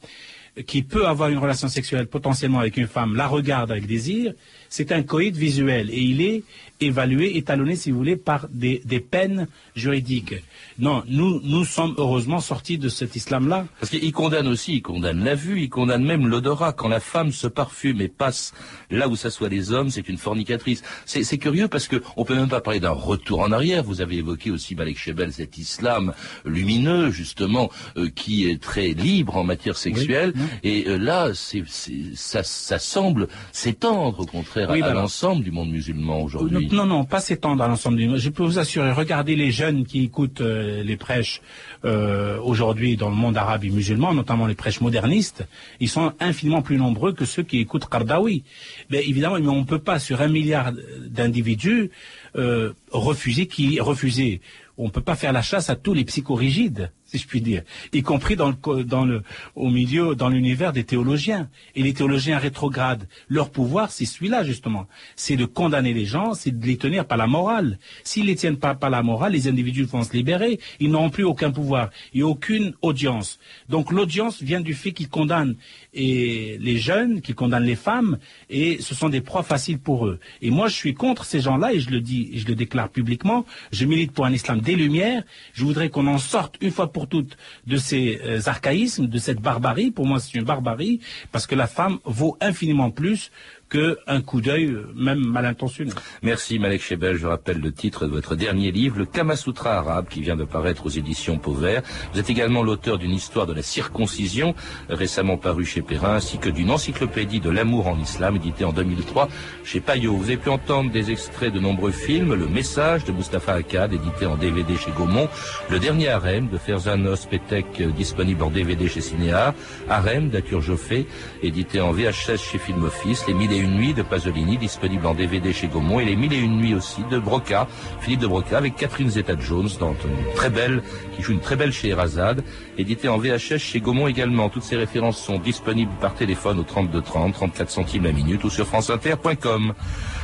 qui 0.67 0.83
peut 0.83 1.07
avoir 1.09 1.31
une 1.31 1.39
relation 1.39 1.67
sexuelle 1.67 2.07
potentiellement 2.07 2.61
avec 2.61 2.77
une 2.77 2.87
femme 2.87 3.17
la 3.17 3.27
regarde 3.27 3.73
avec 3.73 3.87
désir, 3.87 4.35
c'est 4.71 4.93
un 4.93 5.03
coït 5.03 5.37
visuel 5.37 5.91
et 5.91 6.01
il 6.01 6.23
est 6.23 6.45
évalué, 6.81 7.37
étalonné, 7.37 7.77
si 7.77 7.91
vous 7.91 7.99
voulez, 7.99 8.17
par 8.17 8.49
des, 8.49 8.81
des 8.85 9.01
peines 9.01 9.49
juridiques. 9.75 10.35
Non, 10.79 11.03
nous, 11.09 11.41
nous 11.43 11.65
sommes 11.65 11.95
heureusement 11.99 12.41
sortis 12.41 12.79
de 12.79 12.89
cet 12.89 13.17
islam-là. 13.17 13.67
Parce 13.81 13.91
qu'il 13.91 14.13
condamne 14.13 14.47
aussi, 14.47 14.77
il 14.77 14.83
condamne 14.83 15.23
la 15.23 15.35
vue, 15.35 15.61
il 15.61 15.69
condamne 15.69 16.05
même 16.05 16.27
l'odorat. 16.27 16.73
Quand 16.73 16.89
la 16.89 17.01
femme 17.01 17.33
se 17.33 17.47
parfume 17.47 18.01
et 18.01 18.09
passe 18.09 18.55
là 18.91 19.09
où 19.09 19.17
s'assoient 19.17 19.49
les 19.49 19.73
hommes, 19.73 19.91
c'est 19.91 20.09
une 20.09 20.17
fornicatrice. 20.17 20.83
C'est 21.05 21.39
curieux 21.39 21.69
parce 21.69 21.87
que 21.87 22.03
on 22.17 22.25
peut 22.25 22.35
même 22.35 22.49
pas 22.49 22.61
parler 22.61 22.81
d'un 22.81 22.91
retour 22.91 23.41
en 23.41 23.53
arrière. 23.53 23.85
Vous 23.85 24.01
avez 24.01 24.17
évoqué 24.17 24.51
aussi, 24.51 24.75
Malek 24.75 24.97
Chebel, 24.97 25.33
cet 25.33 25.59
islam 25.59 26.15
lumineux, 26.45 27.11
justement, 27.11 27.71
euh, 27.97 28.09
qui 28.09 28.49
est 28.49 28.63
très 28.63 28.89
libre 28.89 29.37
en 29.37 29.45
matière 29.45 29.77
sexuelle. 29.77 30.33
Et 30.63 30.87
euh, 30.89 30.97
là, 30.97 31.33
ça 31.35 32.79
semble 32.79 33.29
s'étendre, 33.53 34.21
au 34.21 34.27
contraire, 34.27 34.60
à- 34.63 34.73
Oui, 34.73 34.79
à, 34.79 34.85
bah 34.85 34.91
alors. 34.91 35.03
l'ensemble 35.03 35.43
du 35.45 35.51
monde 35.51 35.71
musulman 35.71 36.23
aujourd'hui. 36.23 36.69
Non, 36.73 36.87
non, 36.87 37.05
pas 37.05 37.21
s'étendre 37.21 37.63
à 37.63 37.69
l'ensemble 37.69 37.97
du 37.97 38.07
monde. 38.09 38.19
Je 38.19 38.29
peux 38.31 38.43
vous 38.43 38.59
assurer, 38.59 38.93
regardez 38.93 39.37
les 39.37 39.51
jeunes 39.51 39.85
qui 39.87 40.05
écoutent 40.05 40.41
euh, 40.41 40.83
les 40.83 40.97
prêches 40.97 41.41
euh, 41.85 42.39
aujourd'hui 42.41 42.97
dans 42.97 43.09
le 43.11 43.17
monde 43.17 43.37
arabe 43.37 43.65
et 43.65 43.71
musulman, 43.71 44.15
notamment 44.15 44.47
les 44.47 44.55
prêches 44.55 44.81
modernistes, 44.81 45.47
ils 45.81 45.89
sont 45.89 46.13
infiniment 46.21 46.63
plus 46.63 46.77
nombreux 46.77 47.13
que 47.13 47.25
ceux 47.25 47.43
qui 47.43 47.59
écoutent 47.59 47.89
Qardawi. 47.89 48.45
Mais 48.91 49.03
évidemment, 49.07 49.39
mais 49.41 49.49
on 49.49 49.61
ne 49.61 49.65
peut 49.65 49.79
pas, 49.79 49.99
sur 49.99 50.21
un 50.21 50.29
milliard 50.29 50.73
d'individus, 51.07 51.91
euh, 52.37 52.73
refuser 52.91 53.47
qui 53.47 53.81
refuser. 53.81 54.41
On 54.79 54.85
ne 54.87 54.91
peut 54.91 55.01
pas 55.03 55.17
faire 55.17 55.33
la 55.33 55.43
chasse 55.43 55.69
à 55.69 55.77
tous 55.77 55.93
les 55.95 56.05
psychorigides, 56.05 56.91
si 57.11 57.19
je 57.19 57.27
puis 57.27 57.41
dire, 57.41 57.63
y 57.93 58.03
compris 58.03 58.37
dans 58.37 58.51
le, 58.51 58.85
dans 58.85 59.05
le, 59.05 59.23
au 59.57 59.69
milieu, 59.69 60.15
dans 60.15 60.29
l'univers 60.29 60.73
des 60.73 60.85
théologiens. 60.85 61.49
Et 61.75 61.83
les 61.83 61.93
théologiens 61.93 62.39
rétrogrades, 62.39 63.09
leur 63.29 63.51
pouvoir, 63.51 63.91
c'est 63.91 64.05
celui-là, 64.05 64.45
justement. 64.45 64.87
C'est 65.17 65.37
de 65.37 65.45
condamner 65.45 65.93
les 65.93 66.07
gens, 66.07 66.35
c'est 66.35 66.57
de 66.57 66.65
les 66.65 66.77
tenir 66.77 67.07
par 67.07 67.19
la 67.19 67.27
morale. 67.27 67.79
S'ils 68.05 68.27
les 68.27 68.37
tiennent 68.37 68.59
pas 68.59 68.75
par 68.77 68.91
la 68.91 69.03
morale, 69.03 69.33
les 69.33 69.49
individus 69.49 69.85
vont 69.85 70.05
se 70.05 70.13
libérer. 70.13 70.61
Ils 70.79 70.91
n'auront 70.91 71.11
plus 71.11 71.25
aucun 71.25 71.51
pouvoir 71.51 71.91
et 72.15 72.23
aucune 72.23 72.75
audience. 72.81 73.41
Donc 73.69 73.91
l'audience 73.91 74.41
vient 74.41 74.61
du 74.61 74.75
fait 74.75 74.93
qu'ils 74.93 75.09
condamnent 75.09 75.57
les 75.93 76.79
jeunes, 76.79 77.21
qu'ils 77.21 77.35
condamnent 77.35 77.65
les 77.65 77.77
femmes, 77.77 78.19
et 78.49 78.81
ce 78.81 78.95
sont 78.95 79.09
des 79.09 79.21
proies 79.21 79.43
faciles 79.43 79.79
pour 79.79 80.07
eux. 80.07 80.21
Et 80.43 80.51
moi, 80.51 80.69
je 80.69 80.75
suis 80.75 80.95
contre 80.95 81.25
ces 81.25 81.41
gens-là, 81.41 81.73
et 81.73 81.81
je 81.81 81.91
le 81.91 82.01
dis, 82.01 82.31
et 82.33 82.39
je 82.39 82.47
le 82.47 82.55
déclare 82.55 82.89
publiquement. 82.89 83.45
Je 83.73 83.85
milite 83.85 84.13
pour 84.13 84.25
un 84.27 84.33
islam 84.33 84.61
des 84.61 84.77
Lumières. 84.77 85.25
Je 85.53 85.65
voudrais 85.65 85.91
qu'on 85.91 86.07
en 86.07 86.19
sorte 86.19 86.57
une 86.61 86.71
fois 86.71 86.93
pour 86.93 87.00
toutes 87.09 87.37
de 87.67 87.77
ces 87.77 88.21
euh, 88.25 88.41
archaïsmes, 88.47 89.07
de 89.07 89.19
cette 89.19 89.41
barbarie. 89.41 89.91
Pour 89.91 90.07
moi, 90.07 90.21
c'est 90.21 90.35
une 90.35 90.45
barbarie, 90.45 91.01
parce 91.33 91.47
que 91.47 91.55
la 91.55 91.67
femme 91.67 91.99
vaut 92.05 92.37
infiniment 92.41 92.91
plus 92.91 93.31
qu'un 93.71 94.21
coup 94.21 94.41
d'œil, 94.41 94.67
euh, 94.67 94.87
même 94.97 95.21
mal 95.21 95.47
intentionné. 95.47 95.93
Merci 96.23 96.59
Malek 96.59 96.83
Chebel, 96.83 97.17
je 97.17 97.27
rappelle 97.27 97.61
le 97.61 97.73
titre 97.73 98.07
de 98.07 98.11
votre 98.11 98.35
dernier 98.35 98.73
livre, 98.73 98.99
le 98.99 99.07
Kama 99.07 99.37
Sutra 99.37 99.79
arabe, 99.79 100.07
qui 100.11 100.21
vient 100.21 100.37
de 100.37 100.45
paraître 100.45 100.87
aux 100.87 100.91
éditions 100.91 101.39
Pauvert. 101.39 101.83
Vous 102.13 102.19
êtes 102.19 102.29
également 102.31 102.63
l'auteur 102.63 102.99
d'une 102.99 103.13
histoire 103.13 103.47
de 103.47 103.53
la 103.53 103.63
circoncision, 103.63 104.55
récemment 104.89 105.37
parue 105.37 105.65
chez 105.65 105.83
Perrin, 105.83 106.17
ainsi 106.17 106.39
que 106.39 106.51
d'une 106.51 106.71
encyclopédie 106.71 107.41
de 107.41 107.49
l'amour 107.49 107.87
en 107.87 107.99
islam, 107.99 108.37
éditée 108.37 108.65
en 108.65 108.73
2003 108.73 109.29
chez 109.65 109.81
Payot. 109.81 110.15
Vous 110.15 110.25
avez 110.25 110.37
pu 110.37 110.51
entendre 110.51 110.91
des 110.91 111.11
extraits 111.13 111.53
de 111.53 111.61
nombreux 111.61 111.93
films, 111.93 112.35
Le 112.35 112.49
Message 112.49 113.05
de 113.05 113.13
Mustapha 113.13 113.55
Akkad, 113.55 113.93
édité 113.93 114.27
en 114.27 114.37
DVD 114.37 114.77
chez 114.77 114.91
Gaumont, 114.91 115.29
Le 115.71 115.79
Dernier 115.79 116.09
Harem 116.09 116.49
de 116.49 116.59
Ferzanos 116.59 117.27
Petek, 117.27 117.67
euh, 117.81 117.93
disponible 117.93 118.43
en 118.43 118.51
DVD 118.51 118.89
chez 118.89 119.01
Cinéar, 119.01 119.55
Harem 119.89 120.29
d'Atur 120.29 120.61
Joffé, 120.61 121.07
édité 121.43 121.81
en 121.81 121.93
VHS 121.93 122.39
chez 122.39 122.59
Film 122.59 122.83
Office, 122.85 123.27
Les 123.29 123.35
Mille 123.35 123.60
Une 123.61 123.75
Nuits 123.75 123.95
de 123.95 124.03
Pasolini, 124.03 124.57
disponible 124.57 125.07
en 125.07 125.15
DVD 125.15 125.53
chez 125.53 125.69
Gaumont, 125.69 126.01
et 126.01 126.05
Les 126.05 126.17
Mille 126.17 126.33
et 126.33 126.39
Une 126.39 126.59
Nuits 126.59 126.75
aussi 126.75 127.03
de 127.11 127.19
Broca, 127.19 127.69
Philippe 128.01 128.21
de 128.21 128.27
Broca, 128.27 128.59
avec 128.59 128.77
Catherine 128.77 129.11
Zeta-Jones, 129.11 129.69
dans 129.79 129.93
une 129.93 130.35
très 130.35 130.51
belle, 130.51 130.83
qui 131.15 131.23
joue 131.23 131.33
une 131.33 131.41
très 131.41 131.57
belle 131.57 131.73
chez 131.73 131.89
Erazade, 131.89 132.43
édité 132.79 133.09
en 133.09 133.19
VHS 133.19 133.59
chez 133.59 133.81
Gaumont 133.81 134.07
également. 134.07 134.49
Toutes 134.49 134.63
ces 134.63 134.77
références 134.77 135.19
sont 135.19 135.39
disponibles 135.39 135.93
par 136.01 136.15
téléphone 136.15 136.59
au 136.59 136.65
32 136.65 137.03
30, 137.03 137.35
34 137.35 137.71
centimes 137.71 138.05
la 138.05 138.13
minute 138.13 138.45
ou 138.45 138.51
sur 138.51 138.67
franceinter.com. 138.67 139.75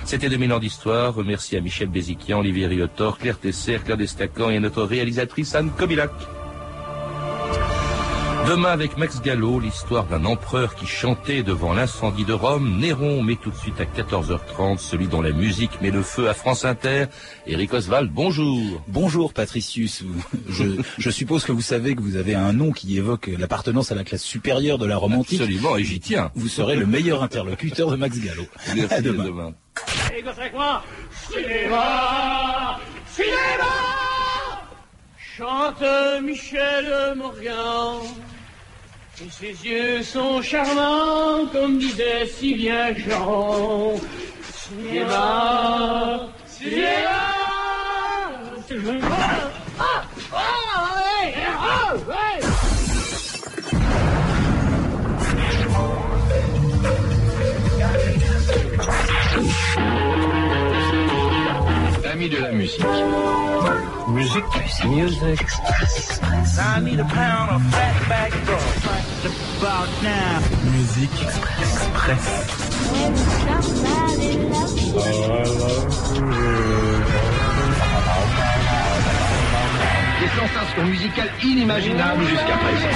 C'était 0.05 0.29
2000 0.29 0.53
ans 0.53 0.59
d'histoire. 0.59 1.15
Merci 1.25 1.57
à 1.57 1.61
Michel 1.61 1.89
Béziquian, 1.89 2.41
Olivier 2.41 2.67
Riotor, 2.67 3.19
Claire 3.19 3.39
Tesser, 3.39 3.79
Claire 3.85 3.97
Destacan 3.97 4.51
et 4.51 4.57
à 4.57 4.61
notre 4.61 4.83
réalisatrice 4.83 5.55
Anne 5.55 5.71
Kobilac. 5.77 6.11
Demain 8.47 8.71
avec 8.71 8.97
Max 8.97 9.21
Gallo, 9.21 9.59
l'histoire 9.59 10.05
d'un 10.05 10.25
empereur 10.25 10.77
qui 10.77 10.87
chantait 10.87 11.43
devant 11.43 11.75
l'incendie 11.75 12.25
de 12.25 12.33
Rome. 12.33 12.79
Néron 12.79 13.21
met 13.21 13.35
tout 13.35 13.51
de 13.51 13.57
suite 13.57 13.81
à 13.81 13.85
14h30 13.85 14.79
celui 14.79 15.09
dont 15.09 15.21
la 15.21 15.33
musique 15.33 15.81
met 15.83 15.91
le 15.91 16.01
feu 16.01 16.29
à 16.29 16.35
France 16.35 16.65
Inter. 16.65 17.07
Eric 17.49 17.75
Oswald, 17.75 18.09
bonjour. 18.13 18.81
Bonjour 18.87 19.33
Patricius. 19.33 20.05
Je, 20.49 20.65
je 20.97 21.11
suppose 21.11 21.45
que 21.45 21.51
vous 21.51 21.61
savez 21.61 21.97
que 21.97 22.01
vous 22.01 22.15
avez 22.15 22.37
un 22.37 22.53
nom 22.53 22.71
qui 22.71 22.97
évoque 22.97 23.29
l'appartenance 23.37 23.91
à 23.91 23.97
la 23.97 24.05
classe 24.05 24.23
supérieure 24.23 24.79
de 24.79 24.87
la 24.87 24.97
Rome 24.97 25.15
antique. 25.15 25.41
Absolument, 25.41 25.77
et 25.77 25.83
j'y 25.83 25.99
tiens. 25.99 26.31
Vous 26.37 26.49
serez 26.49 26.77
le 26.77 26.87
meilleur 26.87 27.25
interlocuteur 27.25 27.91
de 27.91 27.97
Max 27.97 28.17
Gallo. 28.21 28.45
Merci, 28.77 28.95
À 28.95 28.99
à 28.99 29.01
demain. 29.01 29.55
Et 30.17 30.23
Cinéma 31.33 32.79
Cinéma 33.09 33.65
Chante 35.37 35.85
Michel 36.23 37.15
Morgan 37.17 38.01
Et 39.19 39.31
ses 39.31 39.67
yeux 39.67 40.03
sont 40.03 40.43
charmants 40.43 41.47
Comme 41.51 41.79
disait 41.79 42.27
si 42.27 42.55
bien 42.55 42.95
Jean 42.95 43.95
Cinéma 44.53 46.29
Cinéma 46.47 47.33
Ah 49.79 50.05
Ah 50.33 50.95
ouais 50.97 51.35
Ah 51.59 51.95
ouais 52.09 52.47
Amis 62.13 62.29
de 62.29 62.39
la 62.39 62.53
musique. 62.53 62.85
Musique. 64.09 64.45
Music. 64.87 65.41
I 66.59 66.81
need 66.81 67.01
a 67.01 67.05
pound 67.05 67.51
of. 67.51 68.86
Musique 70.65 71.23
Express. 71.23 72.25
Des 80.21 80.29
sensations 80.29 80.85
musicales 80.87 81.31
inimaginables 81.43 82.27
jusqu'à 82.27 82.57
présent. 82.59 82.89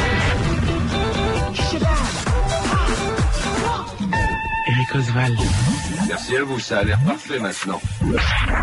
Eric 4.66 4.94
Oswald. 4.94 5.38
Merci 6.10 6.36
à 6.36 6.42
vous, 6.42 6.58
ça 6.58 6.80
a 6.80 6.82
l'air 6.82 6.98
parfait 7.06 7.38
maintenant. 7.38 7.80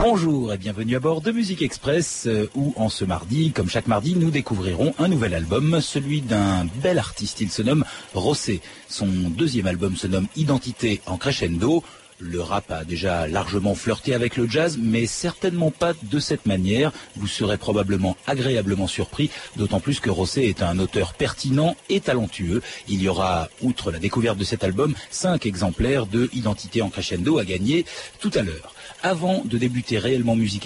Bonjour 0.02 0.52
et 0.52 0.58
bienvenue 0.58 0.98
à 0.98 1.00
bord 1.00 1.22
de 1.22 1.32
Musique 1.32 1.62
Express 1.62 2.26
euh, 2.28 2.50
où 2.56 2.74
en 2.76 2.90
ce 2.90 3.06
mardi, 3.06 3.54
comme 3.54 3.70
chaque 3.70 3.88
mardi, 3.88 4.18
nous 4.18 4.32
découvrirons 4.32 4.94
un 5.00 5.08
nouvel 5.08 5.34
album, 5.34 5.80
celui 5.80 6.20
d'un 6.20 6.66
bel 6.84 7.00
artiste. 7.00 7.40
Il 7.40 7.50
se 7.50 7.62
nomme 7.62 7.86
Rossé. 8.14 8.60
Son 8.90 9.08
deuxième 9.08 9.68
album 9.68 9.96
se 9.96 10.08
nomme 10.08 10.28
Identité 10.36 11.00
en 11.06 11.16
crescendo. 11.16 11.86
Le 12.20 12.42
rap 12.42 12.72
a 12.72 12.84
déjà 12.84 13.28
largement 13.28 13.76
flirté 13.76 14.16
avec 14.16 14.38
le 14.38 14.48
jazz, 14.48 14.78
mais 14.82 15.06
certainement 15.06 15.72
pas 15.72 15.94
de 16.02 16.20
cette 16.20 16.46
manière. 16.48 16.92
Vous 17.16 17.28
serez 17.28 17.58
probablement 17.58 18.18
agréablement 18.26 18.88
surpris, 18.88 19.30
d'autant 19.56 19.80
plus 19.80 20.00
que 20.00 20.10
Rossé 20.10 20.44
est 20.44 20.64
un 20.64 20.80
auteur 20.80 21.14
pertinent 21.14 21.76
et 21.90 22.00
talentueux. 22.00 22.62
Il 22.88 23.02
y 23.02 23.08
aura, 23.08 23.50
outre 23.62 23.92
la 23.92 24.00
découverte 24.00 24.38
de 24.38 24.44
cet 24.44 24.64
album, 24.64 24.96
cinq 25.12 25.46
exemplaires 25.46 26.08
de 26.08 26.30
Identité 26.34 26.82
en 26.82 26.90
crescendo 26.90 27.38
à 27.38 27.46
gagner 27.46 27.86
tout 28.20 28.32
à 28.34 28.42
l'heure. 28.42 28.74
Avant 29.04 29.44
de 29.46 29.58
débuter 29.58 29.98
réellement 30.00 30.36
Musique 30.36 30.66